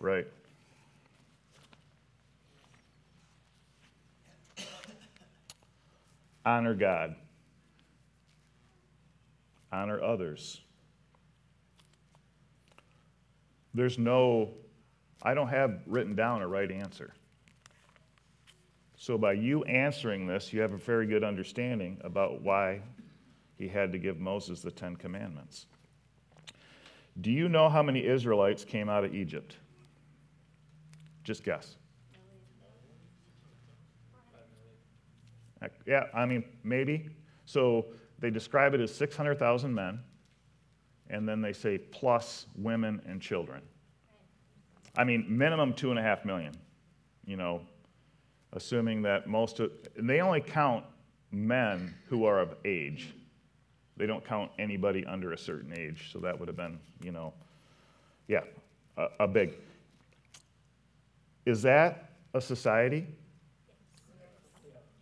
Right. 0.00 0.26
Honor 6.45 6.75
God. 6.75 7.15
Honor 9.73 10.03
others. 10.03 10.61
There's 13.75 13.99
no, 13.99 14.51
I 15.23 15.35
don't 15.35 15.49
have 15.49 15.81
written 15.87 16.15
down 16.15 16.43
a 16.43 16.49
right 16.49 16.71
answer. 16.71 17.15
So 18.97 19.19
by 19.19 19.33
you 19.33 19.65
answering 19.65 20.27
this, 20.27 20.53
you 20.53 20.61
have 20.61 20.73
a 20.73 20.79
very 20.79 21.07
good 21.07 21.25
understanding 21.25 21.99
about 22.05 22.43
why 22.43 22.83
he 23.57 23.67
had 23.67 23.93
to 23.93 23.99
give 23.99 24.21
Moses 24.21 24.61
the 24.61 24.71
Ten 24.71 24.97
Commandments. 24.97 25.67
Do 27.21 27.31
you 27.31 27.49
know 27.49 27.69
how 27.69 27.83
many 27.83 28.07
Israelites 28.07 28.65
came 28.65 28.89
out 28.89 29.05
of 29.05 29.15
Egypt? 29.15 29.57
Just 31.25 31.45
guess. 31.45 31.77
Heck, 35.62 35.73
Yeah, 35.87 36.07
I 36.12 36.26
mean, 36.26 36.45
maybe. 36.64 37.09
So 37.47 37.87
they 38.19 38.31
describe 38.31 38.75
it 38.75 38.81
as 38.81 38.92
600,000 38.95 39.73
men, 39.73 40.00
and 41.09 41.28
then 41.28 41.40
they 41.40 41.52
say 41.52 41.78
plus 41.78 42.47
women 42.57 43.00
and 43.07 43.21
children. 43.21 43.62
I 44.97 45.04
mean, 45.04 45.25
minimum 45.28 45.73
two 45.73 45.90
and 45.90 45.99
a 45.99 46.02
half 46.02 46.25
million, 46.25 46.52
you 47.25 47.37
know, 47.37 47.62
assuming 48.52 49.02
that 49.02 49.26
most 49.26 49.61
of, 49.61 49.71
and 49.97 50.11
they 50.11 50.21
only 50.21 50.40
count 50.40 50.85
men 51.31 51.95
who 52.09 52.25
are 52.25 52.40
of 52.40 52.57
age. 52.64 53.14
They 53.97 54.07
don't 54.07 54.25
count 54.25 54.50
anybody 54.59 55.07
under 55.07 55.33
a 55.33 55.38
certain 55.38 55.73
age, 55.78 56.11
so 56.12 56.19
that 56.19 56.38
would 56.38 56.49
have 56.49 56.57
been, 56.57 56.78
you 57.02 57.12
know, 57.12 57.33
yeah, 58.26 58.40
a, 58.97 59.07
a 59.21 59.28
big. 59.28 59.54
Is 61.47 61.62
that 61.62 62.11
a 62.35 62.40
society? 62.40 63.07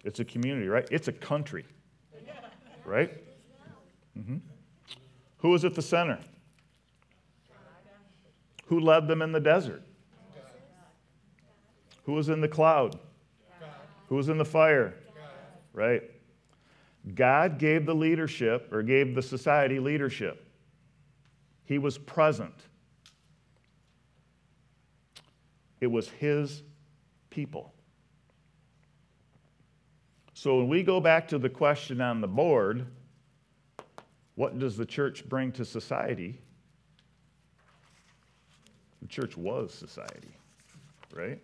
It's 0.05 0.21
a 0.21 0.25
community, 0.25 0.69
right? 0.69 0.89
It's 0.91 1.09
a 1.09 1.13
country, 1.13 1.65
right? 2.85 3.13
hmm 4.15 4.37
Who 5.39 5.51
was 5.51 5.65
at 5.65 5.75
the 5.75 5.83
center? 5.83 6.19
Who 8.67 8.81
led 8.81 9.09
them 9.09 9.21
in 9.21 9.33
the 9.33 9.41
desert? 9.41 9.83
Who 12.05 12.13
was 12.13 12.29
in 12.29 12.41
the 12.41 12.49
cloud? 12.49 12.99
Who 14.09 14.17
was 14.17 14.29
in 14.29 14.39
the 14.39 14.45
fire? 14.45 14.95
Right? 15.73 16.03
God 17.15 17.59
gave 17.59 17.87
the 17.87 17.95
leadership 17.95 18.73
or 18.73 18.83
gave 18.83 19.15
the 19.15 19.23
society 19.23 19.79
leadership. 19.79 20.47
He 21.65 21.79
was 21.79 21.99
present. 21.99 22.55
It 25.81 25.87
was 25.87 26.09
his 26.09 26.63
people. 27.31 27.73
So 30.41 30.57
when 30.57 30.69
we 30.69 30.83
go 30.83 31.01
back 31.01 31.29
to 31.29 31.39
the 31.39 31.51
question 31.51 32.01
on 32.01 32.23
the 32.23 32.27
board, 32.27 32.87
what 34.37 34.59
does 34.59 34.75
the 34.75 34.87
church 34.87 35.29
bring 35.29 35.53
to 35.53 35.67
society? 35.67 36.41
The 39.03 39.09
church 39.09 39.37
was 39.37 39.75
society, 39.75 40.35
right? 41.15 41.43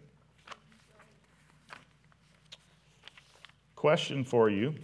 Question 3.75 4.25
for 4.25 4.49
you. 4.49 4.75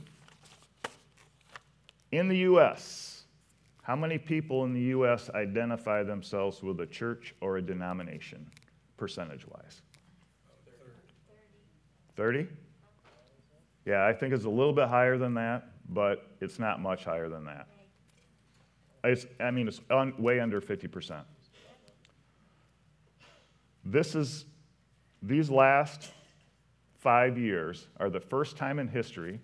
In 2.11 2.28
the 2.28 2.37
U.S., 2.37 3.25
how 3.81 3.97
many 3.97 4.19
people 4.19 4.64
in 4.64 4.75
the 4.75 4.88
U.S. 4.97 5.31
identify 5.31 6.02
themselves 6.02 6.62
with 6.62 6.78
a 6.81 6.87
church 6.87 7.35
or 7.40 7.57
a 7.57 7.62
denomination, 7.62 8.47
percentage 8.99 9.49
wise? 9.49 9.81
30? 12.14 12.47
Yeah, 13.84 14.06
I 14.06 14.12
think 14.12 14.32
it's 14.32 14.44
a 14.44 14.50
little 14.50 14.72
bit 14.72 14.88
higher 14.88 15.18
than 15.18 15.34
that, 15.34 15.72
but 15.88 16.26
it's 16.40 16.58
not 16.58 16.80
much 16.80 17.04
higher 17.04 17.28
than 17.28 17.44
that. 17.46 17.66
It's, 19.04 19.26
I 19.40 19.50
mean, 19.50 19.66
it's 19.66 19.80
un, 19.90 20.14
way 20.18 20.38
under 20.38 20.60
50%. 20.60 21.22
This 23.84 24.14
is, 24.14 24.44
these 25.22 25.50
last 25.50 26.10
five 27.00 27.36
years 27.36 27.88
are 27.98 28.10
the 28.10 28.20
first 28.20 28.56
time 28.56 28.78
in 28.78 28.86
history 28.86 29.40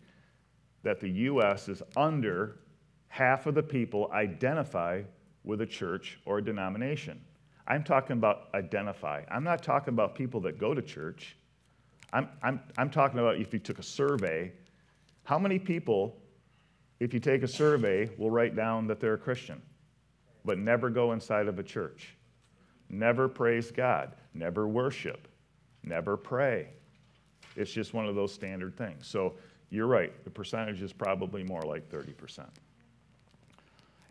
that 0.84 1.00
the 1.00 1.08
U.S. 1.08 1.68
is 1.68 1.82
under 1.96 2.60
half 3.08 3.46
of 3.46 3.56
the 3.56 3.62
people 3.62 4.10
identify 4.12 5.02
with 5.42 5.60
a 5.60 5.66
church 5.66 6.20
or 6.24 6.38
a 6.38 6.44
denomination. 6.44 7.20
I'm 7.66 7.82
talking 7.82 8.16
about 8.16 8.48
identify. 8.54 9.22
I'm 9.30 9.44
not 9.44 9.62
talking 9.62 9.92
about 9.92 10.14
people 10.14 10.40
that 10.42 10.58
go 10.58 10.72
to 10.72 10.80
church. 10.80 11.36
I'm, 12.12 12.28
I'm, 12.42 12.60
I'm 12.76 12.90
talking 12.90 13.18
about 13.18 13.36
if 13.36 13.52
you 13.52 13.58
took 13.58 13.78
a 13.78 13.82
survey, 13.82 14.52
how 15.24 15.38
many 15.38 15.58
people, 15.58 16.16
if 17.00 17.12
you 17.12 17.20
take 17.20 17.42
a 17.42 17.48
survey, 17.48 18.10
will 18.16 18.30
write 18.30 18.56
down 18.56 18.86
that 18.86 19.00
they're 19.00 19.14
a 19.14 19.18
Christian, 19.18 19.60
but 20.44 20.58
never 20.58 20.88
go 20.88 21.12
inside 21.12 21.48
of 21.48 21.58
a 21.58 21.62
church, 21.62 22.16
never 22.88 23.28
praise 23.28 23.70
God, 23.70 24.12
never 24.32 24.66
worship, 24.66 25.28
never 25.82 26.16
pray? 26.16 26.68
It's 27.56 27.72
just 27.72 27.92
one 27.92 28.06
of 28.06 28.14
those 28.14 28.32
standard 28.32 28.76
things. 28.76 29.06
So 29.06 29.34
you're 29.70 29.86
right, 29.86 30.12
the 30.24 30.30
percentage 30.30 30.80
is 30.80 30.92
probably 30.92 31.42
more 31.42 31.62
like 31.62 31.90
30%. 31.90 32.46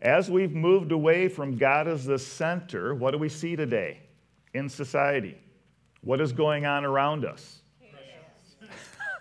As 0.00 0.30
we've 0.30 0.54
moved 0.54 0.92
away 0.92 1.28
from 1.28 1.56
God 1.56 1.88
as 1.88 2.04
the 2.04 2.18
center, 2.18 2.94
what 2.94 3.10
do 3.10 3.18
we 3.18 3.28
see 3.28 3.56
today 3.56 3.98
in 4.54 4.68
society? 4.68 5.36
What 6.02 6.20
is 6.20 6.32
going 6.32 6.66
on 6.66 6.84
around 6.84 7.24
us? 7.24 7.57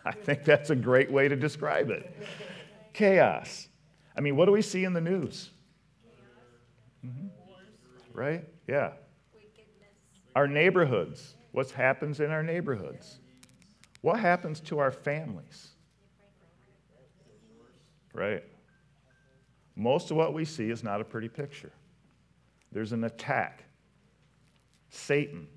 I 0.12 0.12
think 0.12 0.46
that's 0.46 0.70
a 0.70 0.76
great 0.76 1.12
way 1.12 1.28
to 1.28 1.36
describe 1.36 1.90
it. 1.90 2.16
Chaos. 2.94 3.68
I 4.16 4.22
mean, 4.22 4.38
what 4.38 4.46
do 4.46 4.54
we 4.54 4.62
see 4.62 4.86
in 4.86 4.94
the 4.94 5.02
news? 5.02 5.52
Mm-hmm. 7.06 7.28
Right? 8.14 8.46
Yeah. 8.68 8.92
Our 10.36 10.48
neighborhoods. 10.48 11.36
What 11.52 11.72
happens 11.72 12.20
in 12.20 12.32
our 12.32 12.42
neighborhoods? 12.42 13.20
What 14.02 14.20
happens 14.20 14.62
to 14.62 14.80
our 14.80 14.92
families? 14.92 15.70
Right? 18.14 18.44
Most 19.76 20.10
of 20.10 20.18
what 20.18 20.34
we 20.34 20.46
see 20.46 20.70
is 20.70 20.84
not 20.84 21.02
a 21.02 21.04
pretty 21.04 21.30
picture. 21.30 21.72
There's 22.72 22.94
an 22.94 23.04
attack. 23.04 23.64
Satan 24.90 25.48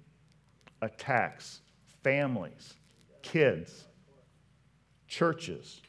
attacks 0.82 1.60
families, 2.02 2.74
kids, 3.22 3.86
churches. 5.10 5.82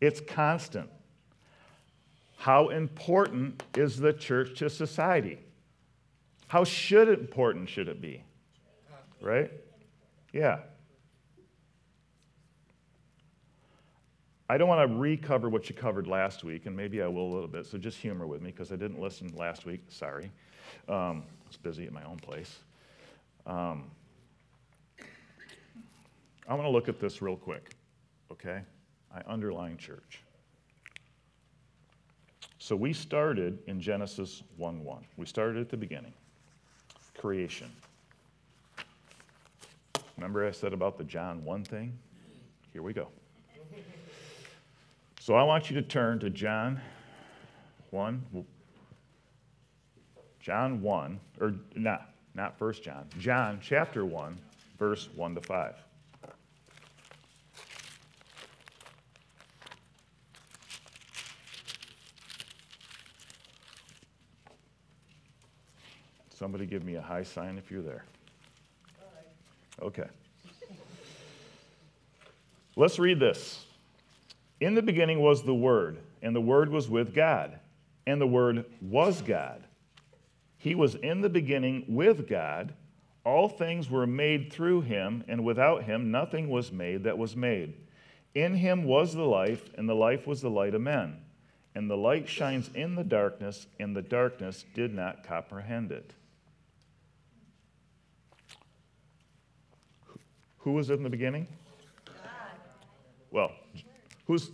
It's 0.00 0.20
constant. 0.20 0.88
How 2.36 2.70
important 2.70 3.62
is 3.76 3.98
the 3.98 4.14
church 4.14 4.58
to 4.60 4.70
society? 4.70 5.38
How 6.46 6.64
should 6.64 7.08
important 7.08 7.68
should 7.68 7.88
it 7.88 8.00
be? 8.00 8.22
Right? 9.20 9.50
Yeah. 10.32 10.60
I 14.48 14.56
don't 14.56 14.68
want 14.68 14.88
to 14.88 14.96
recover 14.96 15.48
what 15.48 15.68
you 15.68 15.74
covered 15.74 16.06
last 16.06 16.44
week, 16.44 16.66
and 16.66 16.74
maybe 16.74 17.02
I 17.02 17.08
will 17.08 17.26
a 17.26 17.32
little 17.34 17.48
bit, 17.48 17.66
so 17.66 17.76
just 17.76 17.98
humor 17.98 18.26
with 18.26 18.40
me 18.40 18.50
because 18.50 18.72
I 18.72 18.76
didn't 18.76 19.00
listen 19.00 19.32
last 19.36 19.66
week. 19.66 19.82
Sorry. 19.88 20.30
Um, 20.88 21.24
I 21.44 21.48
was 21.48 21.56
busy 21.62 21.84
at 21.86 21.92
my 21.92 22.04
own 22.04 22.16
place. 22.16 22.56
Um, 23.46 23.90
I 26.48 26.54
want 26.54 26.64
to 26.66 26.70
look 26.70 26.88
at 26.88 26.98
this 26.98 27.22
real 27.22 27.36
quick, 27.36 27.70
okay? 28.30 28.62
I 29.14 29.22
underline 29.26 29.76
church. 29.76 30.22
So 32.58 32.76
we 32.76 32.92
started 32.92 33.58
in 33.66 33.80
Genesis 33.80 34.42
1 34.56 34.84
1. 34.84 35.04
We 35.16 35.26
started 35.26 35.60
at 35.60 35.68
the 35.68 35.76
beginning 35.76 36.12
creation. 37.18 37.70
Remember 40.16 40.46
I 40.46 40.50
said 40.50 40.72
about 40.72 40.96
the 40.96 41.04
John 41.04 41.44
1 41.44 41.64
thing? 41.64 41.98
Here 42.72 42.82
we 42.82 42.92
go. 42.92 43.08
So 45.20 45.34
I 45.34 45.42
want 45.42 45.70
you 45.70 45.76
to 45.76 45.82
turn 45.82 46.18
to 46.20 46.30
John 46.30 46.80
1. 47.90 48.46
John 50.40 50.80
1, 50.80 51.20
or 51.40 51.54
not, 51.76 52.14
not 52.34 52.58
First 52.58 52.82
John. 52.82 53.06
John 53.18 53.58
chapter 53.62 54.04
1, 54.04 54.38
verse 54.78 55.08
1 55.14 55.34
to 55.34 55.40
5. 55.42 55.74
Somebody 66.40 66.64
give 66.64 66.82
me 66.84 66.94
a 66.94 67.02
high 67.02 67.22
sign 67.22 67.58
if 67.58 67.70
you're 67.70 67.82
there. 67.82 68.02
Okay. 69.82 70.06
Let's 72.76 72.98
read 72.98 73.20
this. 73.20 73.62
In 74.58 74.74
the 74.74 74.80
beginning 74.80 75.20
was 75.20 75.42
the 75.42 75.54
Word, 75.54 75.98
and 76.22 76.34
the 76.34 76.40
Word 76.40 76.70
was 76.70 76.88
with 76.88 77.14
God, 77.14 77.58
and 78.06 78.18
the 78.18 78.26
Word 78.26 78.64
was 78.80 79.20
God. 79.20 79.64
He 80.56 80.74
was 80.74 80.94
in 80.94 81.20
the 81.20 81.28
beginning 81.28 81.84
with 81.86 82.26
God. 82.26 82.72
All 83.22 83.46
things 83.46 83.90
were 83.90 84.06
made 84.06 84.50
through 84.50 84.80
him, 84.80 85.22
and 85.28 85.44
without 85.44 85.82
him 85.82 86.10
nothing 86.10 86.48
was 86.48 86.72
made 86.72 87.04
that 87.04 87.18
was 87.18 87.36
made. 87.36 87.74
In 88.34 88.54
him 88.54 88.84
was 88.84 89.12
the 89.12 89.24
life, 89.24 89.68
and 89.76 89.86
the 89.86 89.94
life 89.94 90.26
was 90.26 90.40
the 90.40 90.48
light 90.48 90.74
of 90.74 90.80
men. 90.80 91.18
And 91.74 91.90
the 91.90 91.98
light 91.98 92.30
shines 92.30 92.70
in 92.74 92.94
the 92.94 93.04
darkness, 93.04 93.66
and 93.78 93.94
the 93.94 94.00
darkness 94.00 94.64
did 94.72 94.94
not 94.94 95.22
comprehend 95.22 95.92
it. 95.92 96.14
Who 100.60 100.72
was 100.72 100.90
in 100.90 101.02
the 101.02 101.10
beginning? 101.10 101.46
Well, 103.30 103.52
who's 104.26 104.50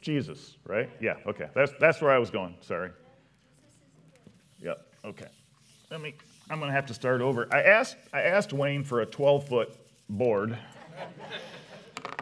Jesus, 0.00 0.56
right? 0.66 0.90
Yeah, 1.00 1.14
okay. 1.26 1.48
That's, 1.54 1.72
that's 1.80 2.00
where 2.00 2.10
I 2.10 2.18
was 2.18 2.30
going. 2.30 2.54
Sorry. 2.60 2.90
Yep, 4.60 4.86
okay. 5.04 5.28
Let 5.90 6.00
me, 6.00 6.14
I'm 6.50 6.58
going 6.58 6.68
to 6.68 6.74
have 6.74 6.86
to 6.86 6.94
start 6.94 7.20
over. 7.20 7.48
I 7.52 7.62
asked, 7.62 7.96
I 8.12 8.22
asked 8.22 8.52
Wayne 8.52 8.84
for 8.84 9.00
a 9.00 9.06
12 9.06 9.48
foot 9.48 9.76
board 10.08 10.56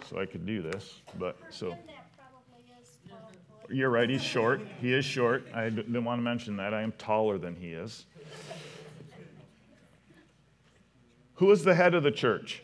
so 0.08 0.18
I 0.18 0.26
could 0.26 0.46
do 0.46 0.62
this, 0.62 1.00
but 1.18 1.36
so. 1.50 1.70
Him, 1.70 1.78
that 1.86 2.06
probably 2.16 2.64
is 2.80 2.98
12 3.08 3.22
foot. 3.62 3.74
You're 3.74 3.90
right, 3.90 4.08
he's 4.08 4.22
short. 4.22 4.60
He 4.80 4.94
is 4.94 5.04
short. 5.04 5.46
I 5.54 5.68
didn't 5.68 6.04
want 6.04 6.18
to 6.18 6.22
mention 6.22 6.56
that. 6.56 6.72
I 6.72 6.82
am 6.82 6.92
taller 6.92 7.38
than 7.38 7.54
he 7.54 7.68
is. 7.68 8.06
Who 11.40 11.50
is 11.52 11.64
the 11.64 11.74
head 11.74 11.94
of 11.94 12.02
the 12.02 12.10
church? 12.10 12.62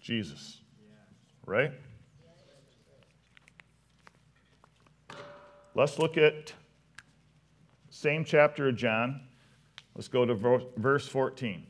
Jesus. 0.00 0.62
Right? 1.44 1.70
Let's 5.74 5.98
look 5.98 6.16
at 6.16 6.54
same 7.90 8.24
chapter 8.24 8.68
of 8.68 8.76
John. 8.76 9.20
Let's 9.94 10.08
go 10.08 10.24
to 10.24 10.34
verse 10.78 11.06
14. 11.06 11.66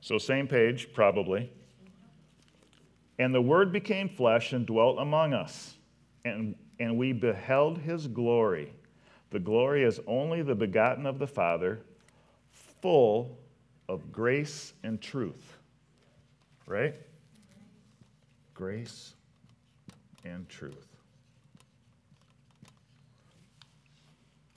So, 0.00 0.18
same 0.18 0.48
page, 0.48 0.92
probably. 0.92 1.52
And 3.20 3.32
the 3.32 3.40
Word 3.40 3.70
became 3.70 4.08
flesh 4.08 4.52
and 4.52 4.66
dwelt 4.66 4.98
among 4.98 5.34
us, 5.34 5.76
and, 6.24 6.56
and 6.78 6.96
we 6.96 7.12
beheld 7.12 7.78
his 7.78 8.06
glory. 8.06 8.72
The 9.30 9.38
glory 9.38 9.84
is 9.84 10.00
only 10.06 10.42
the 10.42 10.54
begotten 10.54 11.06
of 11.06 11.18
the 11.18 11.26
Father, 11.26 11.80
full 12.80 13.36
of 13.88 14.12
grace 14.12 14.72
and 14.82 15.00
truth. 15.00 15.56
Right? 16.66 16.94
Grace 18.54 19.14
and 20.24 20.48
truth. 20.48 20.86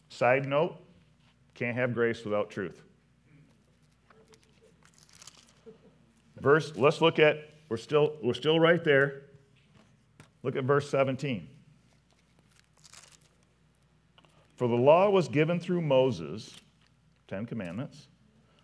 Side 0.09 0.47
note 0.47 0.77
can't 1.53 1.75
have 1.75 1.93
grace 1.93 2.23
without 2.23 2.49
truth. 2.49 2.81
Verse, 6.39 6.75
let's 6.75 7.01
look 7.01 7.19
at, 7.19 7.49
we're 7.67 7.77
still, 7.77 8.13
we're 8.21 8.33
still 8.33 8.59
right 8.59 8.83
there. 8.83 9.23
Look 10.43 10.55
at 10.55 10.63
verse 10.63 10.89
17. 10.89 11.47
For 14.57 14.67
the 14.67 14.75
law 14.75 15.09
was 15.11 15.27
given 15.27 15.59
through 15.59 15.81
Moses, 15.81 16.55
Ten 17.27 17.45
Commandments, 17.45 18.07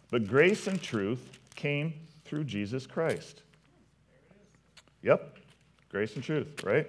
but 0.10 0.28
grace 0.28 0.66
and 0.66 0.82
truth 0.82 1.40
came 1.56 1.94
through 2.26 2.46
Jesus 2.46 2.88
Christ. 2.88 3.44
Yep, 5.04 5.38
grace 5.90 6.16
and 6.16 6.24
truth, 6.24 6.64
right? 6.64 6.88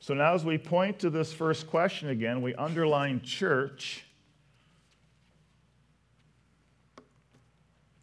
So 0.00 0.12
now, 0.12 0.34
as 0.34 0.44
we 0.44 0.58
point 0.58 0.98
to 0.98 1.10
this 1.10 1.32
first 1.32 1.68
question 1.68 2.08
again, 2.08 2.42
we 2.42 2.52
underline 2.56 3.20
church. 3.22 4.04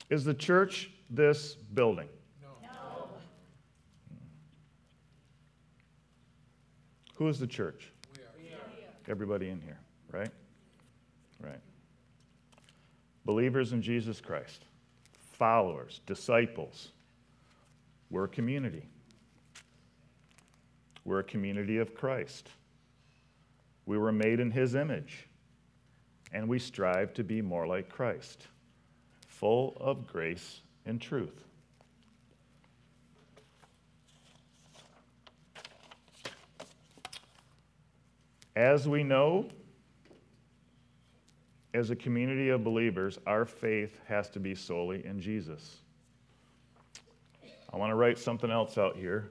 Is 0.09 0.23
the 0.23 0.33
church 0.33 0.89
this 1.09 1.55
building? 1.55 2.07
No. 2.41 3.09
Who 7.15 7.27
is 7.27 7.39
the 7.39 7.47
church? 7.47 7.91
Everybody 9.09 9.49
in 9.49 9.59
here, 9.59 9.79
right? 10.11 10.29
Right. 11.41 11.59
Believers 13.25 13.73
in 13.73 13.81
Jesus 13.81 14.21
Christ, 14.21 14.65
followers, 15.31 16.01
disciples. 16.05 16.91
We're 18.11 18.25
a 18.25 18.29
community. 18.29 18.87
We're 21.05 21.19
a 21.19 21.23
community 21.23 21.77
of 21.77 21.95
Christ. 21.95 22.49
We 23.87 23.97
were 23.97 24.11
made 24.11 24.39
in 24.39 24.51
His 24.51 24.75
image, 24.75 25.27
and 26.31 26.47
we 26.47 26.59
strive 26.59 27.13
to 27.15 27.23
be 27.23 27.41
more 27.41 27.65
like 27.65 27.89
Christ, 27.89 28.45
full 29.27 29.75
of 29.79 30.05
grace 30.05 30.61
and 30.85 31.01
truth. 31.01 31.48
As 38.59 38.89
we 38.89 39.03
know, 39.03 39.45
as 41.73 41.91
a 41.91 41.95
community 41.95 42.49
of 42.49 42.61
believers, 42.61 43.17
our 43.25 43.45
faith 43.45 44.01
has 44.05 44.29
to 44.31 44.39
be 44.41 44.53
solely 44.53 45.05
in 45.05 45.21
Jesus. 45.21 45.77
I 47.71 47.77
want 47.77 47.91
to 47.91 47.95
write 47.95 48.17
something 48.17 48.51
else 48.51 48.77
out 48.77 48.97
here. 48.97 49.29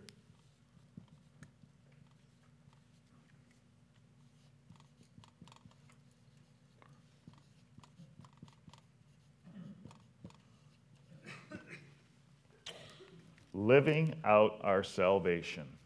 living 13.53 14.15
out 14.25 14.59
our 14.63 14.83
salvation. 14.83 15.78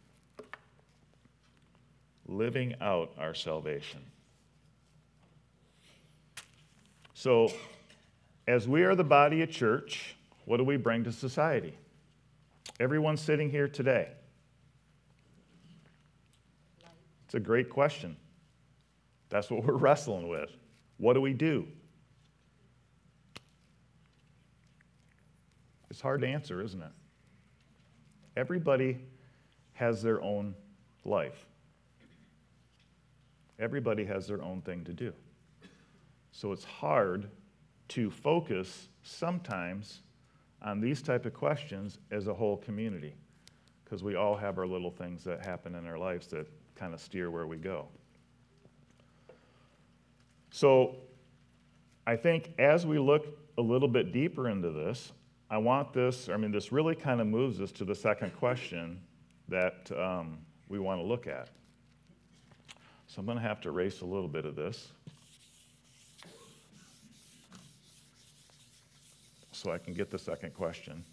Living 2.33 2.75
out 2.81 3.13
our 3.19 3.35
salvation. 3.35 4.01
So, 7.13 7.53
as 8.49 8.67
we 8.67 8.85
are 8.85 8.95
the 8.95 9.05
body 9.05 9.43
of 9.43 9.51
church, 9.51 10.17
what 10.47 10.57
do 10.57 10.65
we 10.65 10.79
bring 10.79 11.05
to 11.05 11.13
society? 11.13 11.75
Everyone 12.81 13.19
sitting 13.19 13.51
here 13.51 13.69
today. 13.69 14.09
It's 17.27 17.35
a 17.35 17.41
great 17.41 17.69
question. 17.69 18.17
That's 19.29 19.51
what 19.51 19.65
we're 19.65 19.75
wrestling 19.77 20.27
with. 20.29 20.51
What 20.97 21.13
do 21.13 21.21
we 21.21 21.35
do? 21.35 21.67
It's 25.91 26.01
hard 26.01 26.23
to 26.23 26.27
answer, 26.27 26.63
isn't 26.63 26.81
it? 26.81 26.93
Everybody 28.39 28.99
has 29.75 30.03
their 30.03 30.23
own 30.23 30.55
life. 31.05 31.45
Everybody 33.63 34.05
has 34.05 34.27
their 34.27 34.43
own 34.43 34.61
thing 34.61 34.83
to 34.85 34.93
do. 34.93 35.13
So 36.33 36.51
it's 36.51 36.65
hard 36.65 37.31
to 37.89 38.11
focus 38.11 38.89
sometimes 39.03 40.01
on 40.63 40.81
these 40.81 41.01
type 41.01 41.27
of 41.27 41.33
questions 41.33 41.99
as 42.11 42.27
a 42.27 42.35
whole 42.35 42.57
community 42.57 43.15
because 43.85 44.03
we 44.03 44.17
all 44.17 44.35
have 44.35 44.59
our 44.59 44.67
little 44.67 44.91
things 44.91 45.23
that 45.23 45.47
happen 45.47 45.77
in 45.77 45.87
our 45.87 45.97
lives 45.97 46.27
that 46.29 46.49
kind 46.75 46.93
of 46.93 47.01
steer 47.01 47.31
where 47.31 47.47
we 47.47 47.57
go. 47.57 47.87
So 50.51 50.97
I 52.05 52.17
think 52.17 52.55
as 52.59 52.85
we 52.85 52.99
look 52.99 53.27
a 53.59 53.63
little 53.63 53.89
bit 53.89 54.13
deeper 54.13 54.49
into 54.49 54.71
this, 54.71 55.13
I 55.51 55.59
want 55.59 55.93
this, 55.93 56.29
I 56.29 56.37
mean, 56.37 56.51
this 56.51 56.73
really 56.73 56.97
kind 56.97 57.21
of 57.21 57.29
moves 57.29 57.61
us 57.61 57.71
to 57.73 57.85
the 57.85 57.95
second 57.95 58.35
question 58.37 59.01
that 59.49 59.89
um, 59.97 60.39
we 60.69 60.81
want 60.81 61.01
to 61.01 61.07
look 61.07 61.29
at. 61.29 61.51
So 63.13 63.21
I'm 63.21 63.27
going 63.27 63.37
to 63.37 63.45
have 63.45 63.61
to 63.61 63.69
erase 63.69 64.01
a 64.01 64.07
little 64.07 64.27
bit 64.27 64.47
of 64.47 64.57
this 64.57 64.89
so 69.53 69.71
I 69.71 69.77
can 69.77 69.93
get 69.93 70.11
the 70.11 70.19
second 70.19 70.55
question. 70.55 71.05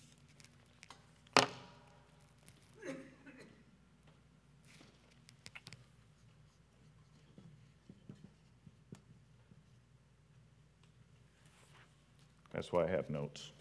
That's 12.54 12.72
why 12.72 12.86
I 12.86 12.88
have 12.88 13.10
notes. 13.10 13.52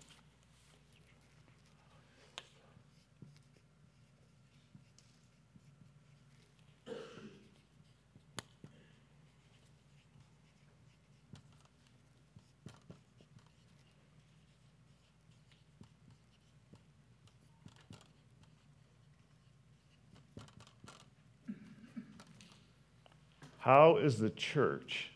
How 23.68 23.98
is 23.98 24.18
the 24.18 24.30
church 24.30 25.10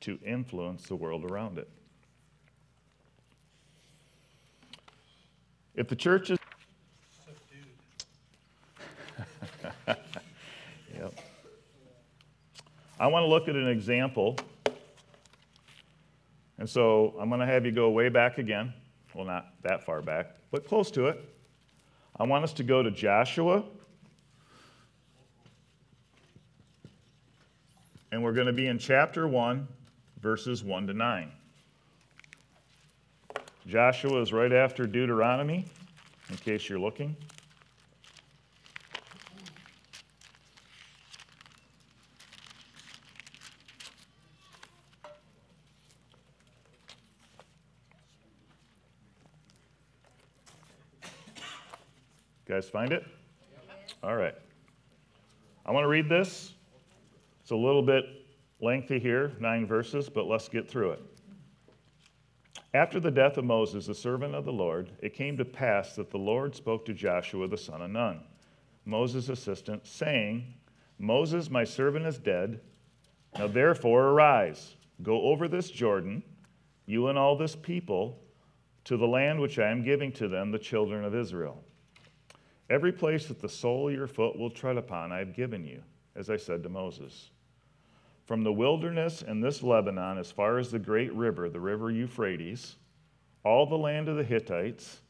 to 0.00 0.18
influence 0.24 0.84
the 0.84 0.96
world 0.96 1.30
around 1.30 1.58
it? 1.58 1.68
If 5.74 5.86
the 5.88 5.96
church 5.96 6.30
is. 6.30 6.38
yep. 9.86 11.12
I 12.98 13.06
want 13.06 13.24
to 13.24 13.28
look 13.28 13.48
at 13.48 13.54
an 13.54 13.68
example. 13.68 14.36
And 16.56 16.66
so 16.66 17.14
I'm 17.20 17.28
going 17.28 17.42
to 17.42 17.46
have 17.46 17.66
you 17.66 17.72
go 17.72 17.90
way 17.90 18.08
back 18.08 18.38
again. 18.38 18.72
Well, 19.12 19.26
not 19.26 19.52
that 19.60 19.84
far 19.84 20.00
back, 20.00 20.36
but 20.50 20.66
close 20.66 20.90
to 20.92 21.08
it. 21.08 21.22
I 22.18 22.24
want 22.24 22.44
us 22.44 22.54
to 22.54 22.62
go 22.62 22.82
to 22.82 22.90
Joshua 22.90 23.62
we're 28.30 28.34
going 28.34 28.46
to 28.46 28.52
be 28.52 28.68
in 28.68 28.78
chapter 28.78 29.26
1, 29.26 29.66
verses 30.22 30.62
1 30.62 30.86
to 30.86 30.94
9. 30.94 31.32
Joshua 33.66 34.22
is 34.22 34.32
right 34.32 34.52
after 34.52 34.86
Deuteronomy, 34.86 35.64
in 36.28 36.36
case 36.36 36.68
you're 36.68 36.78
looking. 36.78 37.16
guys 52.46 52.68
find 52.68 52.92
it? 52.92 53.04
All 54.04 54.14
right. 54.14 54.36
I 55.66 55.72
want 55.72 55.82
to 55.82 55.88
read 55.88 56.08
this. 56.08 56.54
It's 57.42 57.50
a 57.50 57.56
little 57.56 57.82
bit 57.82 58.19
lengthy 58.60 58.98
here, 58.98 59.32
nine 59.40 59.66
verses, 59.66 60.08
but 60.08 60.26
let's 60.26 60.48
get 60.48 60.68
through 60.68 60.92
it. 60.92 61.02
After 62.72 63.00
the 63.00 63.10
death 63.10 63.36
of 63.36 63.44
Moses, 63.44 63.86
the 63.86 63.94
servant 63.94 64.34
of 64.34 64.44
the 64.44 64.52
Lord, 64.52 64.90
it 65.00 65.14
came 65.14 65.36
to 65.36 65.44
pass 65.44 65.96
that 65.96 66.10
the 66.10 66.18
Lord 66.18 66.54
spoke 66.54 66.84
to 66.84 66.94
Joshua 66.94 67.48
the 67.48 67.56
son 67.56 67.82
of 67.82 67.90
Nun, 67.90 68.20
Moses' 68.84 69.28
assistant, 69.28 69.86
saying, 69.86 70.54
Moses, 70.98 71.50
my 71.50 71.64
servant, 71.64 72.06
is 72.06 72.18
dead. 72.18 72.60
Now 73.36 73.48
therefore 73.48 74.08
arise, 74.08 74.76
go 75.02 75.22
over 75.22 75.48
this 75.48 75.70
Jordan, 75.70 76.22
you 76.86 77.08
and 77.08 77.18
all 77.18 77.36
this 77.36 77.56
people, 77.56 78.20
to 78.84 78.96
the 78.96 79.06
land 79.06 79.40
which 79.40 79.58
I 79.58 79.70
am 79.70 79.82
giving 79.82 80.12
to 80.12 80.28
them, 80.28 80.50
the 80.50 80.58
children 80.58 81.04
of 81.04 81.14
Israel. 81.14 81.62
Every 82.68 82.92
place 82.92 83.26
that 83.26 83.40
the 83.40 83.48
sole 83.48 83.88
of 83.88 83.94
your 83.94 84.06
foot 84.06 84.38
will 84.38 84.50
tread 84.50 84.76
upon, 84.76 85.10
I 85.10 85.18
have 85.18 85.34
given 85.34 85.64
you, 85.64 85.82
as 86.14 86.30
I 86.30 86.36
said 86.36 86.62
to 86.62 86.68
Moses. 86.68 87.30
From 88.30 88.44
the 88.44 88.52
wilderness 88.52 89.22
and 89.22 89.42
this 89.42 89.60
Lebanon, 89.60 90.16
as 90.16 90.30
far 90.30 90.58
as 90.58 90.70
the 90.70 90.78
great 90.78 91.12
river, 91.14 91.50
the 91.50 91.58
river 91.58 91.90
Euphrates, 91.90 92.76
all 93.44 93.66
the 93.66 93.76
land 93.76 94.08
of 94.08 94.14
the 94.14 94.22
Hittites, 94.22 95.00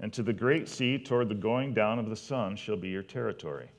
and 0.00 0.12
to 0.12 0.24
the 0.24 0.32
great 0.32 0.68
sea 0.68 0.98
toward 0.98 1.28
the 1.28 1.36
going 1.36 1.72
down 1.72 2.00
of 2.00 2.10
the 2.10 2.16
sun 2.16 2.56
shall 2.56 2.74
be 2.76 2.88
your 2.88 3.04
territory. 3.04 3.70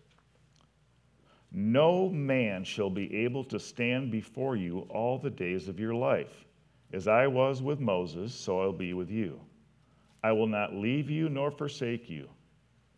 No 1.52 2.08
man 2.08 2.64
shall 2.64 2.90
be 2.90 3.14
able 3.14 3.44
to 3.44 3.60
stand 3.60 4.12
before 4.12 4.56
you 4.56 4.88
all 4.90 5.18
the 5.18 5.30
days 5.30 5.68
of 5.68 5.78
your 5.78 5.94
life. 5.94 6.46
As 6.94 7.10
I 7.10 7.28
was 7.28 7.62
with 7.62 7.82
Moses, 7.82 8.34
so 8.34 8.62
I'll 8.62 8.72
be 8.72 8.94
with 8.94 9.12
you. 9.12 9.42
I 10.24 10.32
will 10.32 10.48
not 10.48 10.74
leave 10.74 11.10
you 11.10 11.28
nor 11.28 11.52
forsake 11.52 12.10
you. 12.10 12.30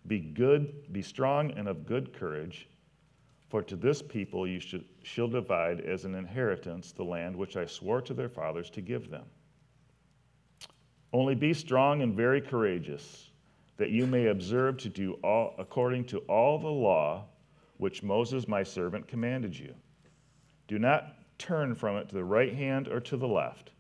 Be 0.06 0.20
good, 0.20 0.94
be 0.94 1.02
strong, 1.02 1.54
and 1.54 1.68
of 1.68 1.88
good 1.88 2.14
courage, 2.14 2.68
for 3.50 3.62
to 3.64 3.76
this 3.76 4.02
people 4.02 4.48
you 4.48 4.60
should, 4.60 4.86
shall 5.04 5.28
divide 5.28 5.82
as 5.82 6.06
an 6.06 6.16
inheritance 6.16 6.92
the 6.92 7.04
land 7.04 7.36
which 7.36 7.56
I 7.56 7.66
swore 7.66 8.02
to 8.02 8.14
their 8.14 8.30
fathers 8.30 8.70
to 8.72 8.82
give 8.82 9.10
them. 9.10 9.26
Only 11.14 11.36
be 11.36 11.54
strong 11.54 12.02
and 12.02 12.14
very 12.14 12.42
courageous, 12.42 13.30
that 13.78 13.92
you 13.92 14.06
may 14.06 14.28
observe 14.28 14.78
to 14.80 14.90
do 14.90 15.14
all 15.24 15.56
according 15.58 16.06
to 16.06 16.20
all 16.20 16.60
the 16.60 16.68
law 16.68 17.26
which 17.78 18.04
Moses 18.04 18.48
my 18.48 18.64
servant 18.64 19.08
commanded 19.08 19.58
you. 19.58 19.74
Do 20.68 20.80
not 20.80 21.16
turn 21.38 21.76
from 21.76 21.96
it 21.98 22.10
to 22.10 22.16
the 22.16 22.24
right 22.24 22.54
hand 22.54 22.88
or 22.88 23.00
to 23.02 23.16
the 23.16 23.28
left, 23.28 23.72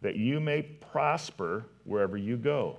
that 0.00 0.16
you 0.16 0.40
may 0.40 0.62
prosper 0.62 1.66
wherever 1.84 2.16
you 2.16 2.36
go. 2.36 2.78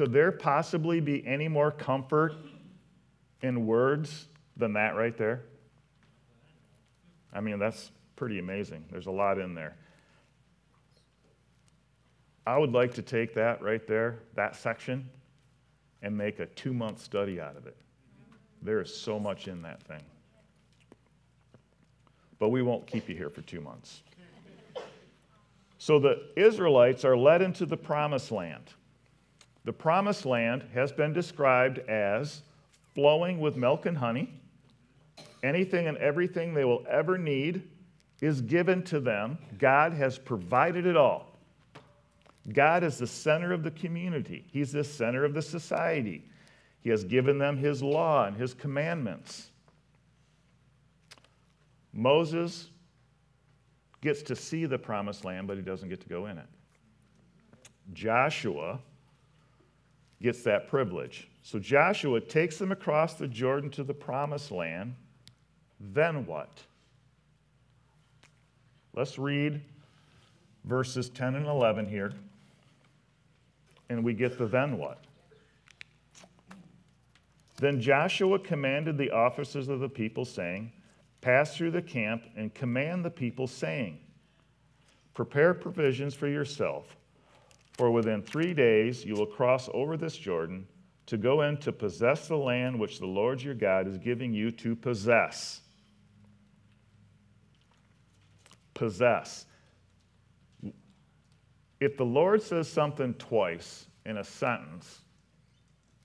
Could 0.00 0.14
there 0.14 0.32
possibly 0.32 0.98
be 0.98 1.22
any 1.26 1.46
more 1.46 1.70
comfort 1.70 2.32
in 3.42 3.66
words 3.66 4.28
than 4.56 4.72
that 4.72 4.96
right 4.96 5.14
there? 5.14 5.42
I 7.34 7.40
mean, 7.40 7.58
that's 7.58 7.92
pretty 8.16 8.38
amazing. 8.38 8.82
There's 8.90 9.08
a 9.08 9.10
lot 9.10 9.38
in 9.38 9.54
there. 9.54 9.76
I 12.46 12.56
would 12.56 12.72
like 12.72 12.94
to 12.94 13.02
take 13.02 13.34
that 13.34 13.60
right 13.60 13.86
there, 13.86 14.20
that 14.36 14.56
section, 14.56 15.06
and 16.00 16.16
make 16.16 16.40
a 16.40 16.46
two 16.46 16.72
month 16.72 17.02
study 17.02 17.38
out 17.38 17.58
of 17.58 17.66
it. 17.66 17.76
There 18.62 18.80
is 18.80 18.96
so 18.96 19.20
much 19.20 19.48
in 19.48 19.60
that 19.60 19.82
thing. 19.82 20.02
But 22.38 22.48
we 22.48 22.62
won't 22.62 22.86
keep 22.86 23.06
you 23.06 23.14
here 23.14 23.28
for 23.28 23.42
two 23.42 23.60
months. 23.60 24.02
So 25.76 25.98
the 25.98 26.30
Israelites 26.36 27.04
are 27.04 27.18
led 27.18 27.42
into 27.42 27.66
the 27.66 27.76
promised 27.76 28.32
land. 28.32 28.72
The 29.70 29.74
promised 29.74 30.26
land 30.26 30.64
has 30.74 30.90
been 30.90 31.12
described 31.12 31.78
as 31.88 32.42
flowing 32.92 33.38
with 33.38 33.54
milk 33.54 33.86
and 33.86 33.96
honey. 33.96 34.34
Anything 35.44 35.86
and 35.86 35.96
everything 35.98 36.54
they 36.54 36.64
will 36.64 36.84
ever 36.90 37.16
need 37.16 37.62
is 38.20 38.40
given 38.40 38.82
to 38.86 38.98
them. 38.98 39.38
God 39.58 39.92
has 39.92 40.18
provided 40.18 40.86
it 40.86 40.96
all. 40.96 41.38
God 42.52 42.82
is 42.82 42.98
the 42.98 43.06
center 43.06 43.52
of 43.52 43.62
the 43.62 43.70
community, 43.70 44.44
He's 44.50 44.72
the 44.72 44.82
center 44.82 45.24
of 45.24 45.34
the 45.34 45.42
society. 45.42 46.24
He 46.80 46.90
has 46.90 47.04
given 47.04 47.38
them 47.38 47.56
His 47.56 47.80
law 47.80 48.26
and 48.26 48.36
His 48.36 48.54
commandments. 48.54 49.52
Moses 51.92 52.70
gets 54.00 54.22
to 54.22 54.34
see 54.34 54.66
the 54.66 54.78
promised 54.78 55.24
land, 55.24 55.46
but 55.46 55.56
he 55.56 55.62
doesn't 55.62 55.88
get 55.88 56.00
to 56.00 56.08
go 56.08 56.26
in 56.26 56.38
it. 56.38 56.46
Joshua 57.92 58.80
gets 60.22 60.42
that 60.42 60.68
privilege. 60.68 61.28
So 61.42 61.58
Joshua 61.58 62.20
takes 62.20 62.58
them 62.58 62.72
across 62.72 63.14
the 63.14 63.26
Jordan 63.26 63.70
to 63.70 63.84
the 63.84 63.94
promised 63.94 64.50
land. 64.50 64.94
Then 65.80 66.26
what? 66.26 66.62
Let's 68.94 69.18
read 69.18 69.62
verses 70.64 71.08
10 71.08 71.36
and 71.36 71.46
11 71.46 71.86
here, 71.88 72.12
and 73.88 74.04
we 74.04 74.12
get 74.12 74.36
the 74.36 74.46
then 74.46 74.76
what. 74.76 75.04
Then 77.56 77.80
Joshua 77.80 78.38
commanded 78.38 78.98
the 78.98 79.10
officers 79.10 79.68
of 79.68 79.80
the 79.80 79.88
people, 79.88 80.24
saying, 80.24 80.72
Pass 81.20 81.56
through 81.56 81.72
the 81.72 81.82
camp 81.82 82.24
and 82.34 82.52
command 82.54 83.04
the 83.04 83.10
people, 83.10 83.46
saying, 83.46 83.98
Prepare 85.12 85.54
provisions 85.54 86.14
for 86.14 86.26
yourself, 86.26 86.96
for 87.80 87.90
within 87.90 88.20
three 88.20 88.52
days 88.52 89.06
you 89.06 89.14
will 89.14 89.24
cross 89.24 89.70
over 89.72 89.96
this 89.96 90.14
Jordan 90.14 90.66
to 91.06 91.16
go 91.16 91.40
in 91.40 91.56
to 91.56 91.72
possess 91.72 92.28
the 92.28 92.36
land 92.36 92.78
which 92.78 92.98
the 92.98 93.06
Lord 93.06 93.40
your 93.40 93.54
God 93.54 93.88
is 93.88 93.96
giving 93.96 94.34
you 94.34 94.50
to 94.50 94.76
possess. 94.76 95.62
Possess. 98.74 99.46
If 101.80 101.96
the 101.96 102.04
Lord 102.04 102.42
says 102.42 102.68
something 102.68 103.14
twice 103.14 103.86
in 104.04 104.18
a 104.18 104.24
sentence, 104.24 104.98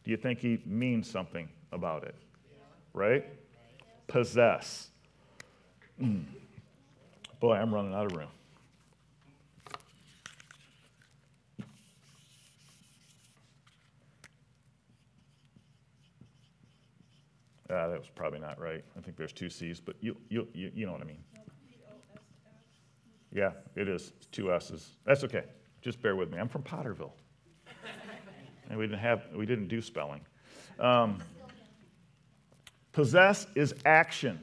do 0.06 0.12
you 0.12 0.18
think 0.18 0.40
he 0.40 0.62
means 0.66 1.10
something 1.10 1.50
about 1.74 2.06
it? 2.06 2.16
Right? 2.94 3.26
Possess. 4.08 4.92
Boy, 6.00 7.54
I'm 7.54 7.76
running 7.76 7.94
out 7.94 8.06
of 8.06 8.18
room. 8.18 8.30
Uh, 17.70 17.88
that 17.88 18.00
was 18.00 18.10
probably 18.14 18.40
not 18.40 18.60
right. 18.60 18.84
I 18.98 19.02
think 19.02 19.18
there's 19.18 19.34
two 19.34 19.50
C's, 19.50 19.80
but 19.80 19.96
you, 20.00 20.16
you, 20.30 20.48
you, 20.54 20.72
you 20.74 20.86
know 20.86 20.92
what 20.92 21.02
I 21.02 21.06
mean. 21.06 21.24
Yeah, 23.34 23.52
it 23.76 23.90
is. 23.90 24.14
It's 24.18 24.28
two 24.28 24.54
S's. 24.54 24.92
That's 25.06 25.24
okay. 25.24 25.44
Just 25.82 26.02
bear 26.02 26.16
with 26.16 26.32
me. 26.32 26.38
I'm 26.40 26.48
from 26.48 26.64
Potterville. 26.64 27.12
and 28.70 28.78
we 28.78 28.86
didn't 28.86 29.00
have, 29.00 29.24
we 29.36 29.46
didn't 29.46 29.68
do 29.68 29.82
spelling. 29.82 30.22
Um, 30.80 31.22
possess 32.92 33.48
is 33.56 33.74
action, 33.86 34.40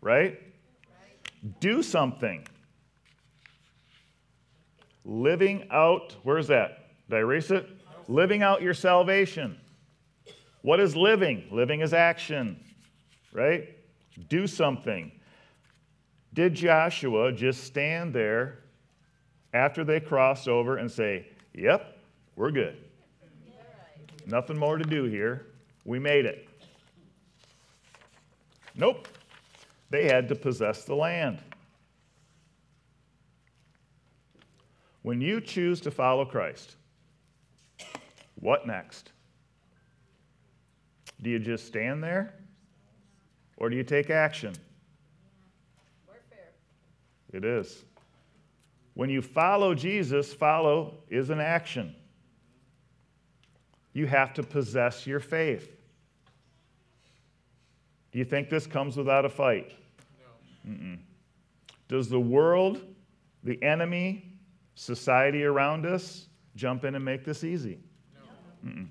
right? 0.00 0.40
Do 1.60 1.82
something. 1.82 2.46
Living 5.04 5.66
out, 5.70 6.14
where's 6.22 6.46
that? 6.46 6.86
Did 7.10 7.16
I 7.16 7.18
erase 7.20 7.50
it? 7.50 7.68
Living 8.08 8.42
out 8.42 8.62
your 8.62 8.74
salvation. 8.74 9.58
What 10.62 10.80
is 10.80 10.96
living? 10.96 11.44
Living 11.50 11.80
is 11.80 11.92
action, 11.92 12.58
right? 13.32 13.68
Do 14.28 14.46
something. 14.46 15.12
Did 16.32 16.54
Joshua 16.54 17.32
just 17.32 17.64
stand 17.64 18.14
there 18.14 18.60
after 19.52 19.84
they 19.84 20.00
crossed 20.00 20.48
over 20.48 20.76
and 20.78 20.90
say, 20.90 21.26
Yep, 21.54 21.98
we're 22.36 22.52
good? 22.52 22.76
Nothing 24.26 24.56
more 24.56 24.78
to 24.78 24.84
do 24.84 25.04
here. 25.04 25.46
We 25.84 25.98
made 25.98 26.24
it. 26.24 26.48
Nope. 28.74 29.08
They 29.90 30.06
had 30.06 30.28
to 30.28 30.34
possess 30.34 30.84
the 30.84 30.94
land. 30.94 31.38
When 35.02 35.20
you 35.20 35.40
choose 35.40 35.80
to 35.80 35.90
follow 35.90 36.24
Christ, 36.24 36.76
what 38.36 38.66
next? 38.66 39.10
Do 41.22 41.30
you 41.30 41.38
just 41.38 41.66
stand 41.66 42.02
there? 42.02 42.34
or 43.62 43.70
do 43.70 43.76
you 43.76 43.84
take 43.84 44.10
action? 44.10 44.52
Warfare. 46.08 46.50
It 47.32 47.44
is. 47.44 47.84
When 48.94 49.08
you 49.08 49.22
follow 49.22 49.72
Jesus, 49.72 50.34
follow 50.34 50.94
is 51.08 51.30
an 51.30 51.38
action. 51.38 51.94
You 53.92 54.08
have 54.08 54.34
to 54.34 54.42
possess 54.42 55.06
your 55.06 55.20
faith. 55.20 55.76
Do 58.10 58.18
you 58.18 58.24
think 58.24 58.50
this 58.50 58.66
comes 58.66 58.96
without 58.96 59.24
a 59.24 59.28
fight? 59.28 59.76
No. 60.66 60.96
Does 61.86 62.08
the 62.08 62.18
world, 62.18 62.82
the 63.44 63.62
enemy, 63.62 64.24
society 64.74 65.44
around 65.44 65.86
us 65.86 66.26
jump 66.56 66.84
in 66.84 66.96
and 66.96 67.04
make 67.04 67.24
this 67.24 67.44
easy? 67.44 67.78
No. 68.64 68.86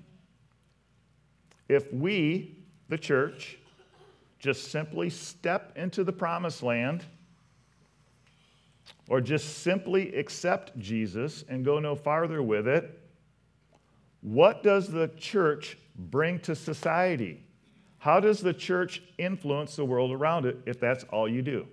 If 1.68 1.92
we, 1.92 2.56
the 2.88 2.98
church, 2.98 3.58
just 4.38 4.70
simply 4.70 5.08
step 5.08 5.72
into 5.76 6.04
the 6.04 6.12
promised 6.12 6.62
land, 6.62 7.04
or 9.08 9.20
just 9.20 9.58
simply 9.58 10.14
accept 10.14 10.78
Jesus 10.78 11.44
and 11.48 11.64
go 11.64 11.78
no 11.78 11.94
farther 11.94 12.42
with 12.42 12.66
it, 12.66 12.98
what 14.20 14.62
does 14.62 14.88
the 14.88 15.08
church 15.16 15.76
bring 15.96 16.38
to 16.40 16.54
society? 16.54 17.44
How 17.98 18.20
does 18.20 18.40
the 18.40 18.52
church 18.52 19.02
influence 19.18 19.76
the 19.76 19.84
world 19.84 20.12
around 20.12 20.46
it 20.46 20.58
if 20.66 20.80
that's 20.80 21.04
all 21.04 21.28
you 21.28 21.42
do? 21.42 21.66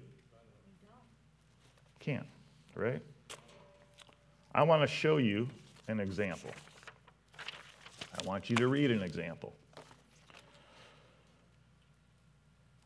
Can't, 2.00 2.28
right? 2.76 3.02
I 4.54 4.64
want 4.64 4.82
to 4.82 4.88
show 4.88 5.18
you 5.18 5.48
an 5.88 6.00
example. 6.00 6.52
I 7.40 8.28
want 8.28 8.50
you 8.50 8.56
to 8.58 8.68
read 8.68 8.92
an 8.92 9.02
example. 9.02 9.54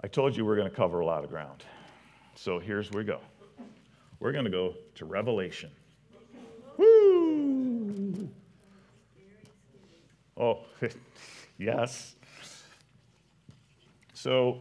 I 0.04 0.08
told 0.08 0.36
you 0.36 0.44
we're 0.44 0.58
going 0.58 0.70
to 0.70 0.76
cover 0.76 1.00
a 1.00 1.06
lot 1.06 1.24
of 1.24 1.30
ground. 1.30 1.64
So 2.36 2.60
here's 2.60 2.92
where 2.92 3.04
we 3.04 3.08
go. 3.08 3.20
We're 4.20 4.34
going 4.34 4.44
to 4.44 4.52
go 4.52 4.76
to 4.96 5.06
Revelation. 5.06 5.72
Woo! 6.78 8.30
Oh, 10.36 10.66
yes. 11.58 12.16
So, 14.14 14.60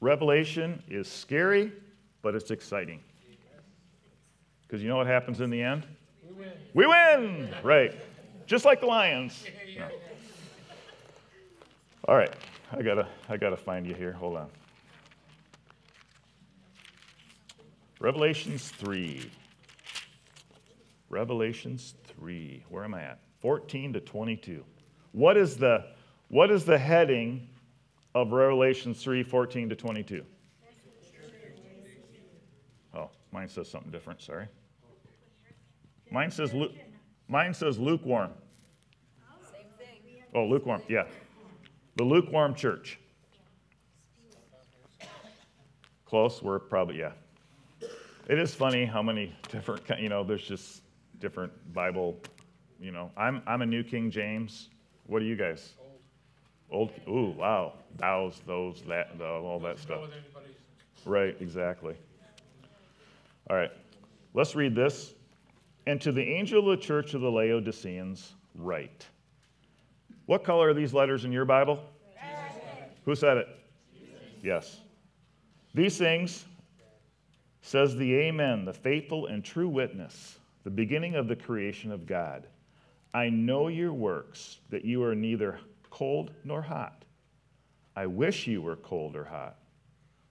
Revelation 0.00 0.82
is 0.88 1.08
scary, 1.08 1.72
but 2.20 2.34
it's 2.34 2.50
exciting. 2.50 3.00
Because 4.62 4.82
you 4.82 4.88
know 4.88 4.96
what 4.96 5.06
happens 5.06 5.40
in 5.40 5.48
the 5.48 5.62
end? 5.62 5.86
We 6.28 6.34
win. 6.34 6.52
We 6.74 6.86
win! 6.86 7.54
Right. 7.62 7.94
Just 8.46 8.64
like 8.64 8.80
the 8.80 8.86
Lions. 8.86 9.44
No. 9.78 9.88
All 12.08 12.16
right. 12.16 12.34
I 12.72 12.82
gotta, 12.82 13.06
I 13.28 13.36
gotta 13.36 13.56
find 13.56 13.86
you 13.86 13.94
here. 13.94 14.12
Hold 14.12 14.36
on. 14.36 14.48
Revelations 18.00 18.70
3. 18.70 19.30
Revelations 21.08 21.94
3. 22.18 22.64
Where 22.68 22.84
am 22.84 22.94
I 22.94 23.02
at? 23.02 23.20
14 23.40 23.92
to 23.92 24.00
22. 24.00 24.64
What 25.12 25.36
is 25.36 25.56
the, 25.56 25.86
what 26.28 26.50
is 26.50 26.64
the 26.64 26.76
heading 26.76 27.48
of 28.14 28.32
Revelations 28.32 29.02
3, 29.02 29.22
14 29.22 29.68
to 29.68 29.76
22? 29.76 30.24
Oh, 32.94 33.10
mine 33.30 33.48
says 33.48 33.68
something 33.70 33.90
different, 33.90 34.20
sorry. 34.20 34.48
Mine 36.10 36.30
says, 36.30 36.52
lu- 36.52 36.72
mine 37.28 37.54
says 37.54 37.78
lukewarm. 37.78 38.30
Same 39.52 39.66
thing. 39.78 40.22
Oh, 40.34 40.44
lukewarm, 40.44 40.82
yeah. 40.88 41.04
The 41.96 42.04
lukewarm 42.04 42.54
church. 42.54 42.98
Close, 46.04 46.42
we're 46.42 46.58
probably, 46.58 46.98
yeah. 46.98 47.12
It 48.28 48.38
is 48.38 48.54
funny 48.54 48.84
how 48.84 49.02
many 49.02 49.34
different, 49.50 49.82
you 49.98 50.08
know, 50.08 50.22
there's 50.22 50.46
just 50.46 50.82
different 51.20 51.52
Bible, 51.72 52.18
you 52.78 52.92
know. 52.92 53.10
I'm, 53.16 53.42
I'm 53.46 53.62
a 53.62 53.66
New 53.66 53.82
King 53.82 54.10
James. 54.10 54.68
What 55.06 55.22
are 55.22 55.24
you 55.24 55.36
guys? 55.36 55.72
Old. 56.70 56.92
Ooh, 57.08 57.34
wow. 57.36 57.74
Thous, 57.98 58.40
those, 58.46 58.82
that, 58.88 59.18
the, 59.18 59.26
all 59.26 59.58
that 59.60 59.78
stuff. 59.78 60.10
Right, 61.04 61.36
exactly. 61.40 61.94
All 63.48 63.56
right, 63.56 63.70
let's 64.34 64.54
read 64.54 64.74
this. 64.74 65.14
And 65.86 66.00
to 66.00 66.12
the 66.12 66.22
angel 66.22 66.70
of 66.70 66.78
the 66.78 66.84
church 66.84 67.14
of 67.14 67.20
the 67.20 67.30
Laodiceans, 67.30 68.34
write. 68.56 69.06
What 70.26 70.42
color 70.42 70.68
are 70.68 70.74
these 70.74 70.92
letters 70.92 71.24
in 71.24 71.32
your 71.32 71.44
Bible? 71.44 71.80
Who 73.04 73.14
said 73.14 73.36
it? 73.38 73.48
Yes. 74.42 74.80
These 75.72 75.96
things 75.98 76.44
says 77.62 77.96
the 77.96 78.14
Amen, 78.14 78.64
the 78.64 78.72
faithful 78.72 79.26
and 79.26 79.44
true 79.44 79.68
witness, 79.68 80.38
the 80.64 80.70
beginning 80.70 81.14
of 81.14 81.28
the 81.28 81.36
creation 81.36 81.92
of 81.92 82.06
God. 82.06 82.46
I 83.14 83.28
know 83.28 83.68
your 83.68 83.92
works, 83.92 84.58
that 84.70 84.84
you 84.84 85.02
are 85.04 85.14
neither 85.14 85.58
cold 85.90 86.32
nor 86.44 86.60
hot. 86.60 87.04
I 87.94 88.06
wish 88.06 88.46
you 88.46 88.60
were 88.60 88.76
cold 88.76 89.16
or 89.16 89.24
hot. 89.24 89.56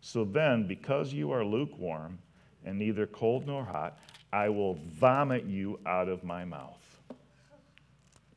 So 0.01 0.23
then, 0.23 0.67
because 0.67 1.12
you 1.13 1.31
are 1.31 1.43
lukewarm 1.43 2.19
and 2.63 2.77
neither 2.77 3.08
cold 3.08 3.47
nor 3.47 3.65
hot, 3.65 3.97
I 4.31 4.49
will 4.49 4.75
vomit 4.75 5.45
you 5.45 5.79
out 5.86 6.10
of 6.10 6.23
my 6.23 6.45
mouth. 6.45 6.85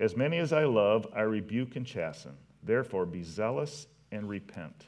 As 0.00 0.16
many 0.16 0.38
as 0.38 0.54
I 0.54 0.64
love, 0.64 1.06
I 1.14 1.20
rebuke 1.20 1.76
and 1.76 1.84
chasten. 1.84 2.32
Therefore, 2.62 3.04
be 3.04 3.22
zealous 3.22 3.86
and 4.10 4.26
repent. 4.26 4.86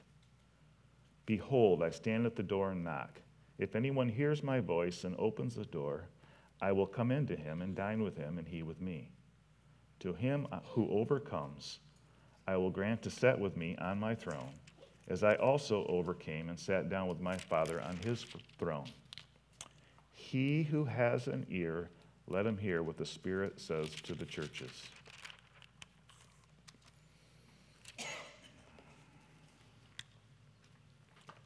Behold, 1.27 1.83
I 1.83 1.91
stand 1.91 2.25
at 2.25 2.35
the 2.35 2.43
door 2.43 2.71
and 2.71 2.83
knock. 2.83 3.21
If 3.59 3.77
anyone 3.77 4.09
hears 4.09 4.43
my 4.43 4.61
voice 4.61 5.05
and 5.05 5.15
opens 5.19 5.55
the 5.55 5.67
door, 5.67 6.09
I 6.63 6.73
will 6.73 6.87
come 6.87 7.11
into 7.11 7.37
him 7.37 7.61
and 7.61 7.77
dine 7.77 8.03
with 8.03 8.17
him, 8.17 8.39
and 8.39 8.49
he 8.49 8.63
with 8.63 8.81
me. 8.81 9.11
To 10.01 10.15
him 10.15 10.49
who 10.65 10.89
overcomes, 10.89 11.81
I 12.49 12.57
will 12.57 12.71
grant 12.71 13.03
to 13.03 13.11
sit 13.11 13.39
with 13.39 13.55
me 13.55 13.77
on 13.77 14.01
my 14.01 14.15
throne, 14.15 14.55
as 15.09 15.23
I 15.23 15.35
also 15.35 15.85
overcame 15.89 16.49
and 16.49 16.59
sat 16.59 16.89
down 16.89 17.07
with 17.07 17.21
my 17.21 17.37
Father 17.37 17.83
on 17.83 17.99
his 17.99 18.25
throne. 18.59 18.89
He 20.11 20.63
who 20.63 20.87
has 20.87 21.27
an 21.29 21.47
ear, 21.51 21.91
let 22.27 22.47
him 22.47 22.57
hear 22.57 22.83
what 22.83 22.97
the 22.97 23.05
Spirit 23.05 23.61
says 23.61 23.91
to 24.05 24.15
the 24.15 24.25
churches. 24.25 24.71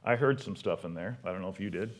I 0.08 0.14
heard 0.14 0.40
some 0.40 0.54
stuff 0.54 0.84
in 0.84 0.94
there. 0.94 1.18
I 1.24 1.32
don't 1.32 1.42
know 1.42 1.48
if 1.48 1.58
you 1.58 1.68
did. 1.68 1.92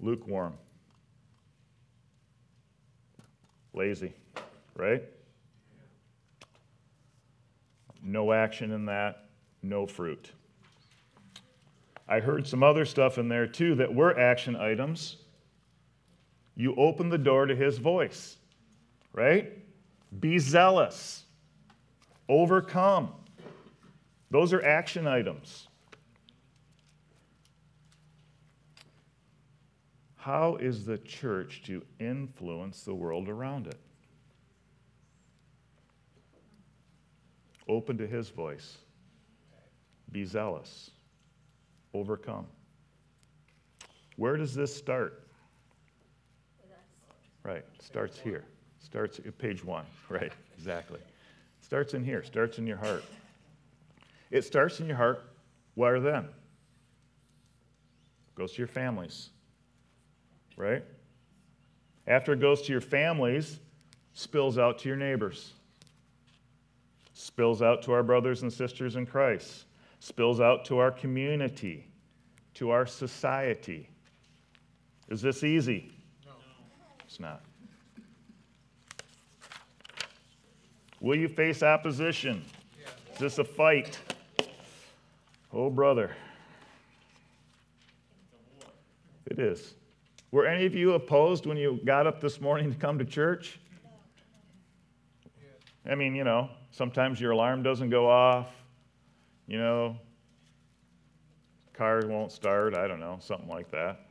Lukewarm. 0.00 0.54
Lazy, 3.74 4.14
right? 4.74 5.02
No 8.02 8.32
action 8.32 8.72
in 8.72 8.86
that, 8.86 9.26
no 9.62 9.86
fruit. 9.86 10.32
I 12.08 12.20
heard 12.20 12.46
some 12.46 12.62
other 12.62 12.86
stuff 12.86 13.18
in 13.18 13.28
there 13.28 13.46
too 13.46 13.74
that 13.76 13.94
were 13.94 14.18
action 14.18 14.56
items. 14.56 15.18
You 16.56 16.74
open 16.76 17.10
the 17.10 17.18
door 17.18 17.46
to 17.46 17.54
his 17.54 17.78
voice, 17.78 18.38
right? 19.12 19.52
Be 20.18 20.38
zealous, 20.38 21.24
overcome. 22.30 23.10
Those 24.30 24.52
are 24.52 24.64
action 24.64 25.06
items. 25.06 25.66
How 30.14 30.56
is 30.56 30.86
the 30.86 30.98
church 30.98 31.62
to 31.66 31.82
influence 31.98 32.84
the 32.84 32.94
world 32.94 33.28
around 33.28 33.66
it? 33.66 33.78
Open 37.68 37.98
to 37.98 38.06
his 38.06 38.28
voice. 38.28 38.78
Be 40.12 40.24
zealous. 40.24 40.90
Overcome. 41.94 42.46
Where 44.16 44.36
does 44.36 44.54
this 44.54 44.74
start? 44.74 45.26
Right, 47.42 47.64
starts 47.80 48.20
here. 48.20 48.44
Starts 48.78 49.18
at 49.18 49.36
page 49.38 49.64
one. 49.64 49.84
Right, 50.10 50.32
exactly. 50.56 50.98
Starts 51.70 51.94
in 51.94 52.04
here, 52.04 52.24
starts 52.24 52.58
in 52.58 52.66
your 52.66 52.78
heart. 52.78 53.04
It 54.32 54.42
starts 54.42 54.80
in 54.80 54.88
your 54.88 54.96
heart. 54.96 55.22
Where 55.76 56.00
then? 56.00 56.26
Goes 58.34 58.54
to 58.54 58.58
your 58.58 58.66
families, 58.66 59.30
right? 60.56 60.82
After 62.08 62.32
it 62.32 62.40
goes 62.40 62.62
to 62.62 62.72
your 62.72 62.80
families, 62.80 63.60
spills 64.14 64.58
out 64.58 64.80
to 64.80 64.88
your 64.88 64.96
neighbors, 64.96 65.52
spills 67.12 67.62
out 67.62 67.82
to 67.82 67.92
our 67.92 68.02
brothers 68.02 68.42
and 68.42 68.52
sisters 68.52 68.96
in 68.96 69.06
Christ, 69.06 69.66
spills 70.00 70.40
out 70.40 70.64
to 70.64 70.78
our 70.78 70.90
community, 70.90 71.86
to 72.54 72.70
our 72.70 72.84
society. 72.84 73.88
Is 75.08 75.22
this 75.22 75.44
easy? 75.44 75.92
No. 76.26 76.32
It's 77.06 77.20
not. 77.20 77.44
Will 81.00 81.16
you 81.16 81.28
face 81.28 81.62
opposition? 81.62 82.44
Is 83.14 83.18
this 83.18 83.38
a 83.38 83.44
fight? 83.44 83.98
Oh, 85.52 85.70
brother. 85.70 86.14
It 89.26 89.38
is. 89.38 89.74
Were 90.30 90.46
any 90.46 90.66
of 90.66 90.74
you 90.74 90.92
opposed 90.92 91.46
when 91.46 91.56
you 91.56 91.80
got 91.84 92.06
up 92.06 92.20
this 92.20 92.40
morning 92.40 92.72
to 92.72 92.78
come 92.78 92.98
to 92.98 93.04
church? 93.04 93.58
I 95.88 95.94
mean, 95.94 96.14
you 96.14 96.24
know, 96.24 96.50
sometimes 96.70 97.20
your 97.20 97.30
alarm 97.32 97.62
doesn't 97.62 97.90
go 97.90 98.08
off, 98.08 98.48
you 99.46 99.58
know, 99.58 99.96
car 101.72 102.02
won't 102.06 102.30
start, 102.30 102.76
I 102.76 102.86
don't 102.86 103.00
know, 103.00 103.18
something 103.20 103.48
like 103.48 103.70
that. 103.70 104.06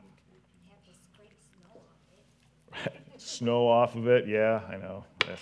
snow 3.16 3.68
off 3.68 3.94
of 3.94 4.08
it, 4.08 4.26
yeah, 4.26 4.60
I 4.68 4.76
know. 4.76 5.04
That's... 5.26 5.40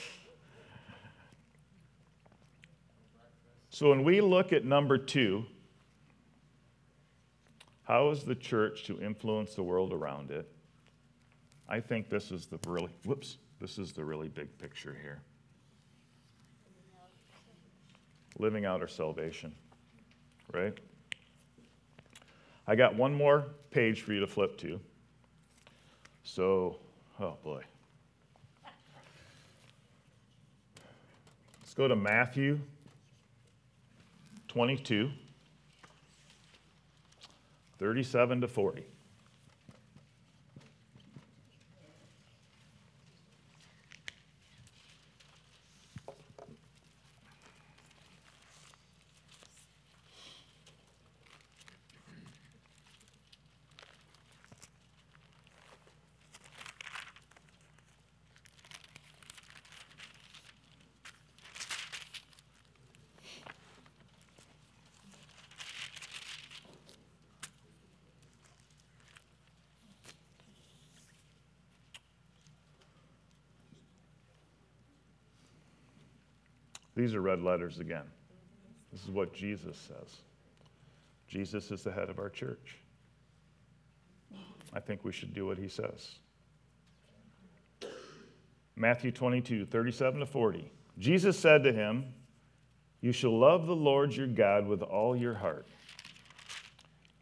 So 3.79 3.91
when 3.91 4.03
we 4.03 4.20
look 4.20 4.53
at 4.53 4.64
number 4.64 4.99
two, 4.99 5.45
how 7.85 8.11
is 8.11 8.24
the 8.24 8.35
church 8.35 8.83
to 8.87 9.01
influence 9.01 9.55
the 9.55 9.62
world 9.62 9.93
around 9.93 10.33
it? 10.33 10.51
I 11.68 11.79
think 11.79 12.09
this 12.09 12.33
is 12.33 12.47
the 12.47 12.59
really, 12.66 12.91
whoops, 13.05 13.37
this 13.61 13.79
is 13.79 13.93
the 13.93 14.05
really 14.05 14.26
big 14.26 14.49
picture 14.59 14.97
here. 15.01 15.20
Living 18.41 18.64
out 18.64 18.81
our 18.81 18.89
salvation, 18.89 19.55
right? 20.53 20.76
I 22.66 22.74
got 22.74 22.97
one 22.97 23.14
more 23.14 23.47
page 23.70 24.03
for 24.03 24.12
you 24.12 24.18
to 24.18 24.26
flip 24.26 24.59
to. 24.59 24.81
So, 26.24 26.79
oh 27.20 27.37
boy. 27.45 27.62
Let's 31.61 31.74
go 31.76 31.87
to 31.87 31.95
Matthew 31.95 32.59
22. 34.59 35.13
37 37.79 38.41
to 38.41 38.49
40. 38.49 38.83
These 76.99 77.14
are 77.14 77.20
red 77.20 77.40
letters 77.42 77.78
again. 77.78 78.07
This 78.90 79.05
is 79.05 79.11
what 79.11 79.32
Jesus 79.32 79.76
says. 79.76 80.16
Jesus 81.28 81.70
is 81.70 81.84
the 81.84 81.92
head 81.92 82.11
of 82.11 82.18
our 82.18 82.28
church. 82.28 82.78
I 84.72 84.80
think 84.80 85.05
we 85.05 85.12
should 85.12 85.32
do 85.32 85.46
what 85.46 85.59
he 85.59 85.68
says. 85.68 86.16
Matthew 88.74 89.12
22, 89.12 89.64
37 89.66 90.18
to 90.18 90.26
40. 90.26 90.72
Jesus 90.99 91.38
said 91.38 91.62
to 91.62 91.72
him, 91.72 92.05
You 93.01 93.12
shall 93.12 93.38
love 93.38 93.68
the 93.68 93.76
Lord 93.76 94.12
your 94.16 94.26
God 94.26 94.66
with 94.66 94.82
all 94.82 95.14
your 95.14 95.34
heart, 95.34 95.68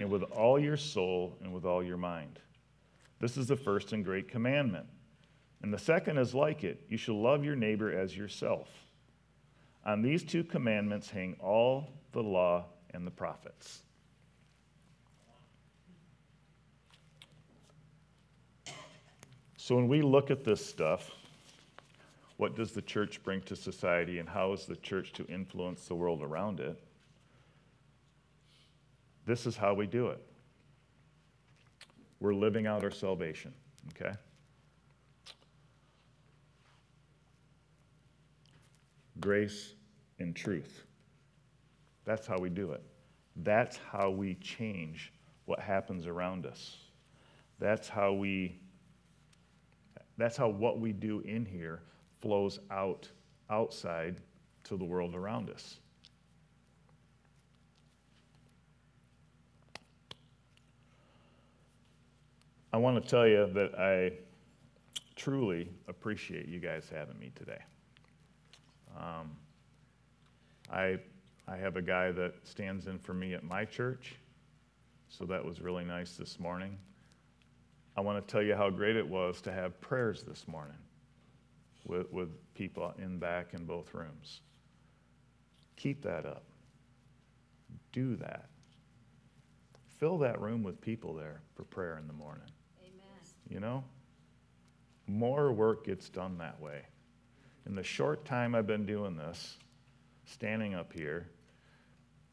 and 0.01 0.11
with 0.11 0.23
all 0.23 0.59
your 0.59 0.79
soul, 0.79 1.37
and 1.43 1.53
with 1.53 1.67
all 1.67 1.85
your 1.85 1.99
mind. 1.99 2.39
This 3.21 3.37
is 3.37 3.47
the 3.47 3.57
first 3.57 3.93
and 3.93 4.03
great 4.03 4.27
commandment. 4.27 4.87
And 5.63 5.71
the 5.71 5.79
second 5.79 6.17
is 6.17 6.35
like 6.35 6.65
it 6.65 6.83
you 6.89 6.97
shall 6.97 7.21
love 7.21 7.45
your 7.45 7.57
neighbor 7.57 7.93
as 7.93 8.17
yourself. 8.17 8.71
On 9.87 10.03
these 10.03 10.25
two 10.25 10.43
commandments 10.43 11.09
hang 11.09 11.37
all 11.39 11.93
the 12.11 12.23
law 12.23 12.65
and 12.91 13.07
the 13.07 13.11
prophets. 13.11 13.83
So 19.57 19.77
when 19.77 19.87
we 19.87 20.03
look 20.03 20.33
at 20.33 20.43
this 20.43 20.65
stuff, 20.65 21.13
what 22.37 22.57
does 22.57 22.73
the 22.73 22.83
church 22.83 23.23
bring 23.23 23.41
to 23.43 23.55
society 23.55 24.19
and 24.19 24.29
how 24.29 24.53
is 24.53 24.67
the 24.67 24.77
church 24.77 25.13
to 25.15 25.27
influence 25.27 25.87
the 25.87 25.95
world 25.95 26.21
around 26.21 26.59
it? 26.59 26.77
This 29.25 29.47
is 29.47 29.57
how 29.57 29.73
we 29.73 29.87
do 29.87 30.09
it. 30.09 30.21
We're 32.19 32.35
living 32.35 32.67
out 32.67 32.83
our 32.83 32.91
salvation, 32.91 33.53
okay? 33.91 34.17
Grace 39.21 39.76
in 40.19 40.33
truth. 40.33 40.83
That's 42.05 42.27
how 42.27 42.39
we 42.39 42.49
do 42.49 42.73
it. 42.73 42.83
That's 43.37 43.79
how 43.91 44.11
we 44.11 44.35
change 44.37 45.13
what 45.45 45.61
happens 45.61 46.07
around 46.07 46.47
us. 46.47 46.77
That's 47.59 47.89
how 47.89 48.13
we 48.13 48.59
that's 50.19 50.37
how 50.37 50.49
what 50.49 50.81
we 50.81 50.93
do 50.93 51.21
in 51.21 51.45
here 51.45 51.83
flows 52.21 52.59
out 52.71 53.09
outside 53.51 54.21
to 54.65 54.77
the 54.77 54.85
world 54.85 55.15
around 55.15 55.51
us. 55.51 55.79
I 62.73 62.79
want 62.79 63.03
to 63.03 63.09
tell 63.09 63.27
you 63.27 63.47
that 63.55 63.79
I 63.79 64.13
truly 65.15 65.71
appreciate 65.89 66.47
you 66.47 66.61
guys 66.61 66.91
having 66.93 67.19
me 67.19 67.33
today. 67.35 67.61
Um, 68.99 69.31
I, 70.71 70.99
I 71.47 71.57
have 71.57 71.77
a 71.77 71.83
guy 71.83 72.13
that 72.13 72.35
stands 72.45 72.87
in 72.87 72.99
for 72.99 73.15
me 73.15 73.35
at 73.35 73.45
my 73.45 73.65
church, 73.65 74.17
so 75.09 75.25
that 75.27 75.45
was 75.45 75.61
really 75.61 75.85
nice 75.85 76.17
this 76.17 76.41
morning. 76.41 76.77
I 77.97 78.01
want 78.01 78.27
to 78.27 78.33
tell 78.33 78.43
you 78.43 78.55
how 78.55 78.69
great 78.69 78.97
it 78.97 79.09
was 79.09 79.41
to 79.43 79.53
have 79.53 79.81
prayers 79.81 80.23
this 80.23 80.47
morning 80.47 80.77
with, 81.85 82.13
with 82.13 82.29
people 82.55 82.93
in 82.99 83.19
back 83.19 83.55
in 83.55 83.65
both 83.65 83.95
rooms. 83.95 84.41
Keep 85.77 86.03
that 86.03 86.27
up. 86.27 86.45
Do 87.93 88.17
that. 88.17 88.49
Fill 89.99 90.19
that 90.19 90.41
room 90.41 90.63
with 90.63 90.81
people 90.81 91.15
there 91.15 91.41
for 91.55 91.65
prayer 91.65 91.99
in 91.99 92.07
the 92.07 92.13
morning. 92.13 92.49
Amen. 92.83 93.19
You 93.49 93.61
know? 93.61 93.85
More 95.07 95.53
work 95.53 95.87
gets 95.87 96.09
done 96.09 96.37
that 96.39 96.61
way. 96.61 96.83
In 97.67 97.75
the 97.75 97.83
short 97.83 98.25
time 98.25 98.55
I've 98.55 98.67
been 98.67 98.85
doing 98.85 99.17
this, 99.17 99.57
standing 100.27 100.75
up 100.75 100.93
here, 100.93 101.29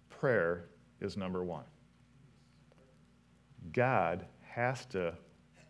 prayer 0.09 0.65
is 0.99 1.15
number 1.15 1.43
one. 1.43 1.63
God 3.71 4.25
has 4.41 4.85
to, 4.87 5.13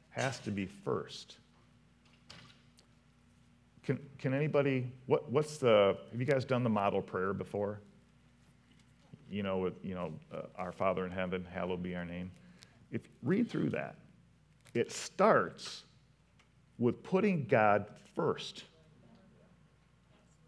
has 0.10 0.40
to 0.40 0.52
be 0.52 0.66
first. 0.66 1.38
Can, 3.84 4.00
can 4.18 4.34
anybody, 4.34 4.92
what, 5.06 5.30
what's 5.30 5.58
the, 5.58 5.98
have 6.12 6.20
you 6.20 6.26
guys 6.26 6.46
done 6.46 6.64
the 6.64 6.70
model 6.70 7.02
prayer 7.02 7.34
before? 7.34 7.82
You 9.30 9.44
know, 9.44 9.58
with, 9.58 9.74
you 9.84 9.94
know, 9.94 10.14
uh, 10.34 10.44
our 10.56 10.72
Father 10.72 11.06
in 11.06 11.12
heaven, 11.12 11.46
hallowed 11.52 11.84
be 11.84 11.96
our 11.96 12.06
name. 12.06 12.32
If 12.92 13.02
read 13.22 13.50
through 13.50 13.72
that, 13.72 13.96
it 14.74 14.92
starts 14.92 15.84
with 16.78 17.04
putting 17.04 17.46
God 17.46 17.86
first. 18.16 18.64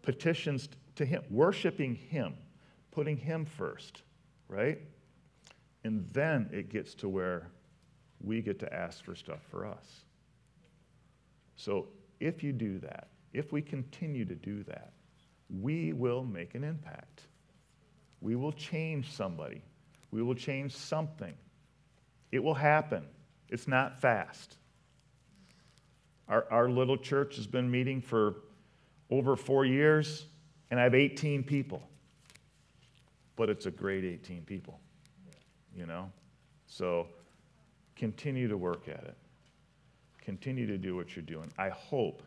Petitions 0.02 0.68
to 0.96 1.04
Him, 1.04 1.22
worshiping 1.30 1.94
Him, 1.94 2.34
putting 2.90 3.16
Him 3.16 3.44
first, 3.44 4.02
right? 4.48 4.78
And 5.84 6.08
then 6.12 6.48
it 6.52 6.68
gets 6.68 6.94
to 6.96 7.08
where 7.08 7.50
we 8.20 8.42
get 8.42 8.58
to 8.60 8.74
ask 8.74 9.04
for 9.04 9.14
stuff 9.14 9.40
for 9.50 9.66
us. 9.66 10.04
So 11.56 11.88
if 12.20 12.42
you 12.42 12.52
do 12.52 12.78
that, 12.80 13.08
if 13.32 13.52
we 13.52 13.62
continue 13.62 14.24
to 14.24 14.34
do 14.34 14.62
that, 14.64 14.92
we 15.48 15.92
will 15.92 16.24
make 16.24 16.54
an 16.54 16.64
impact. 16.64 17.22
We 18.20 18.34
will 18.34 18.52
change 18.52 19.12
somebody. 19.12 19.62
We 20.10 20.22
will 20.22 20.34
change 20.34 20.74
something. 20.74 21.34
It 22.32 22.42
will 22.42 22.54
happen. 22.54 23.04
It's 23.48 23.68
not 23.68 24.00
fast. 24.00 24.56
Our, 26.28 26.46
our 26.50 26.68
little 26.68 26.96
church 26.96 27.36
has 27.36 27.46
been 27.46 27.70
meeting 27.70 28.00
for 28.00 28.36
over 29.10 29.36
four 29.36 29.64
years, 29.64 30.26
and 30.70 30.80
I 30.80 30.84
have 30.84 30.94
18 30.94 31.42
people. 31.42 31.82
But 33.36 33.50
it's 33.50 33.66
a 33.66 33.70
great 33.70 34.04
18 34.04 34.42
people, 34.42 34.80
you 35.74 35.86
know? 35.86 36.10
So 36.66 37.06
continue 37.94 38.48
to 38.48 38.56
work 38.56 38.88
at 38.88 39.04
it. 39.04 39.16
Continue 40.22 40.66
to 40.66 40.78
do 40.78 40.96
what 40.96 41.14
you're 41.14 41.24
doing. 41.24 41.52
I 41.58 41.68
hope 41.68 42.22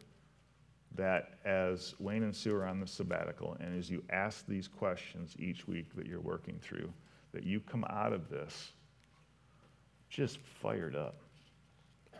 that 0.96 1.40
as 1.46 1.96
Wayne 2.00 2.24
and 2.24 2.36
Sue 2.36 2.56
are 2.56 2.66
on 2.66 2.80
the 2.80 2.88
sabbatical, 2.88 3.58
and 3.60 3.78
as 3.78 3.90
you 3.90 4.04
ask 4.10 4.46
these 4.48 4.68
questions 4.68 5.36
each 5.38 5.68
week 5.68 5.96
that 5.96 6.08
you're 6.08 6.22
working 6.22 6.60
through, 6.62 6.92
that 7.32 7.44
you 7.44 7.60
come 7.60 7.86
out 7.90 8.14
of 8.14 8.30
this 8.30 8.72
just 10.10 10.40
fired 10.40 10.96
up 10.96 11.16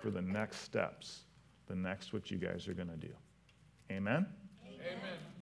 for 0.02 0.10
the 0.10 0.22
next 0.22 0.62
steps, 0.62 1.22
the 1.68 1.76
next 1.76 2.14
what 2.14 2.30
you 2.30 2.38
guys 2.38 2.68
are 2.68 2.74
going 2.74 2.90
to 2.90 2.96
do. 2.96 3.14
Amen? 3.92 4.26
Amen. 4.66 5.20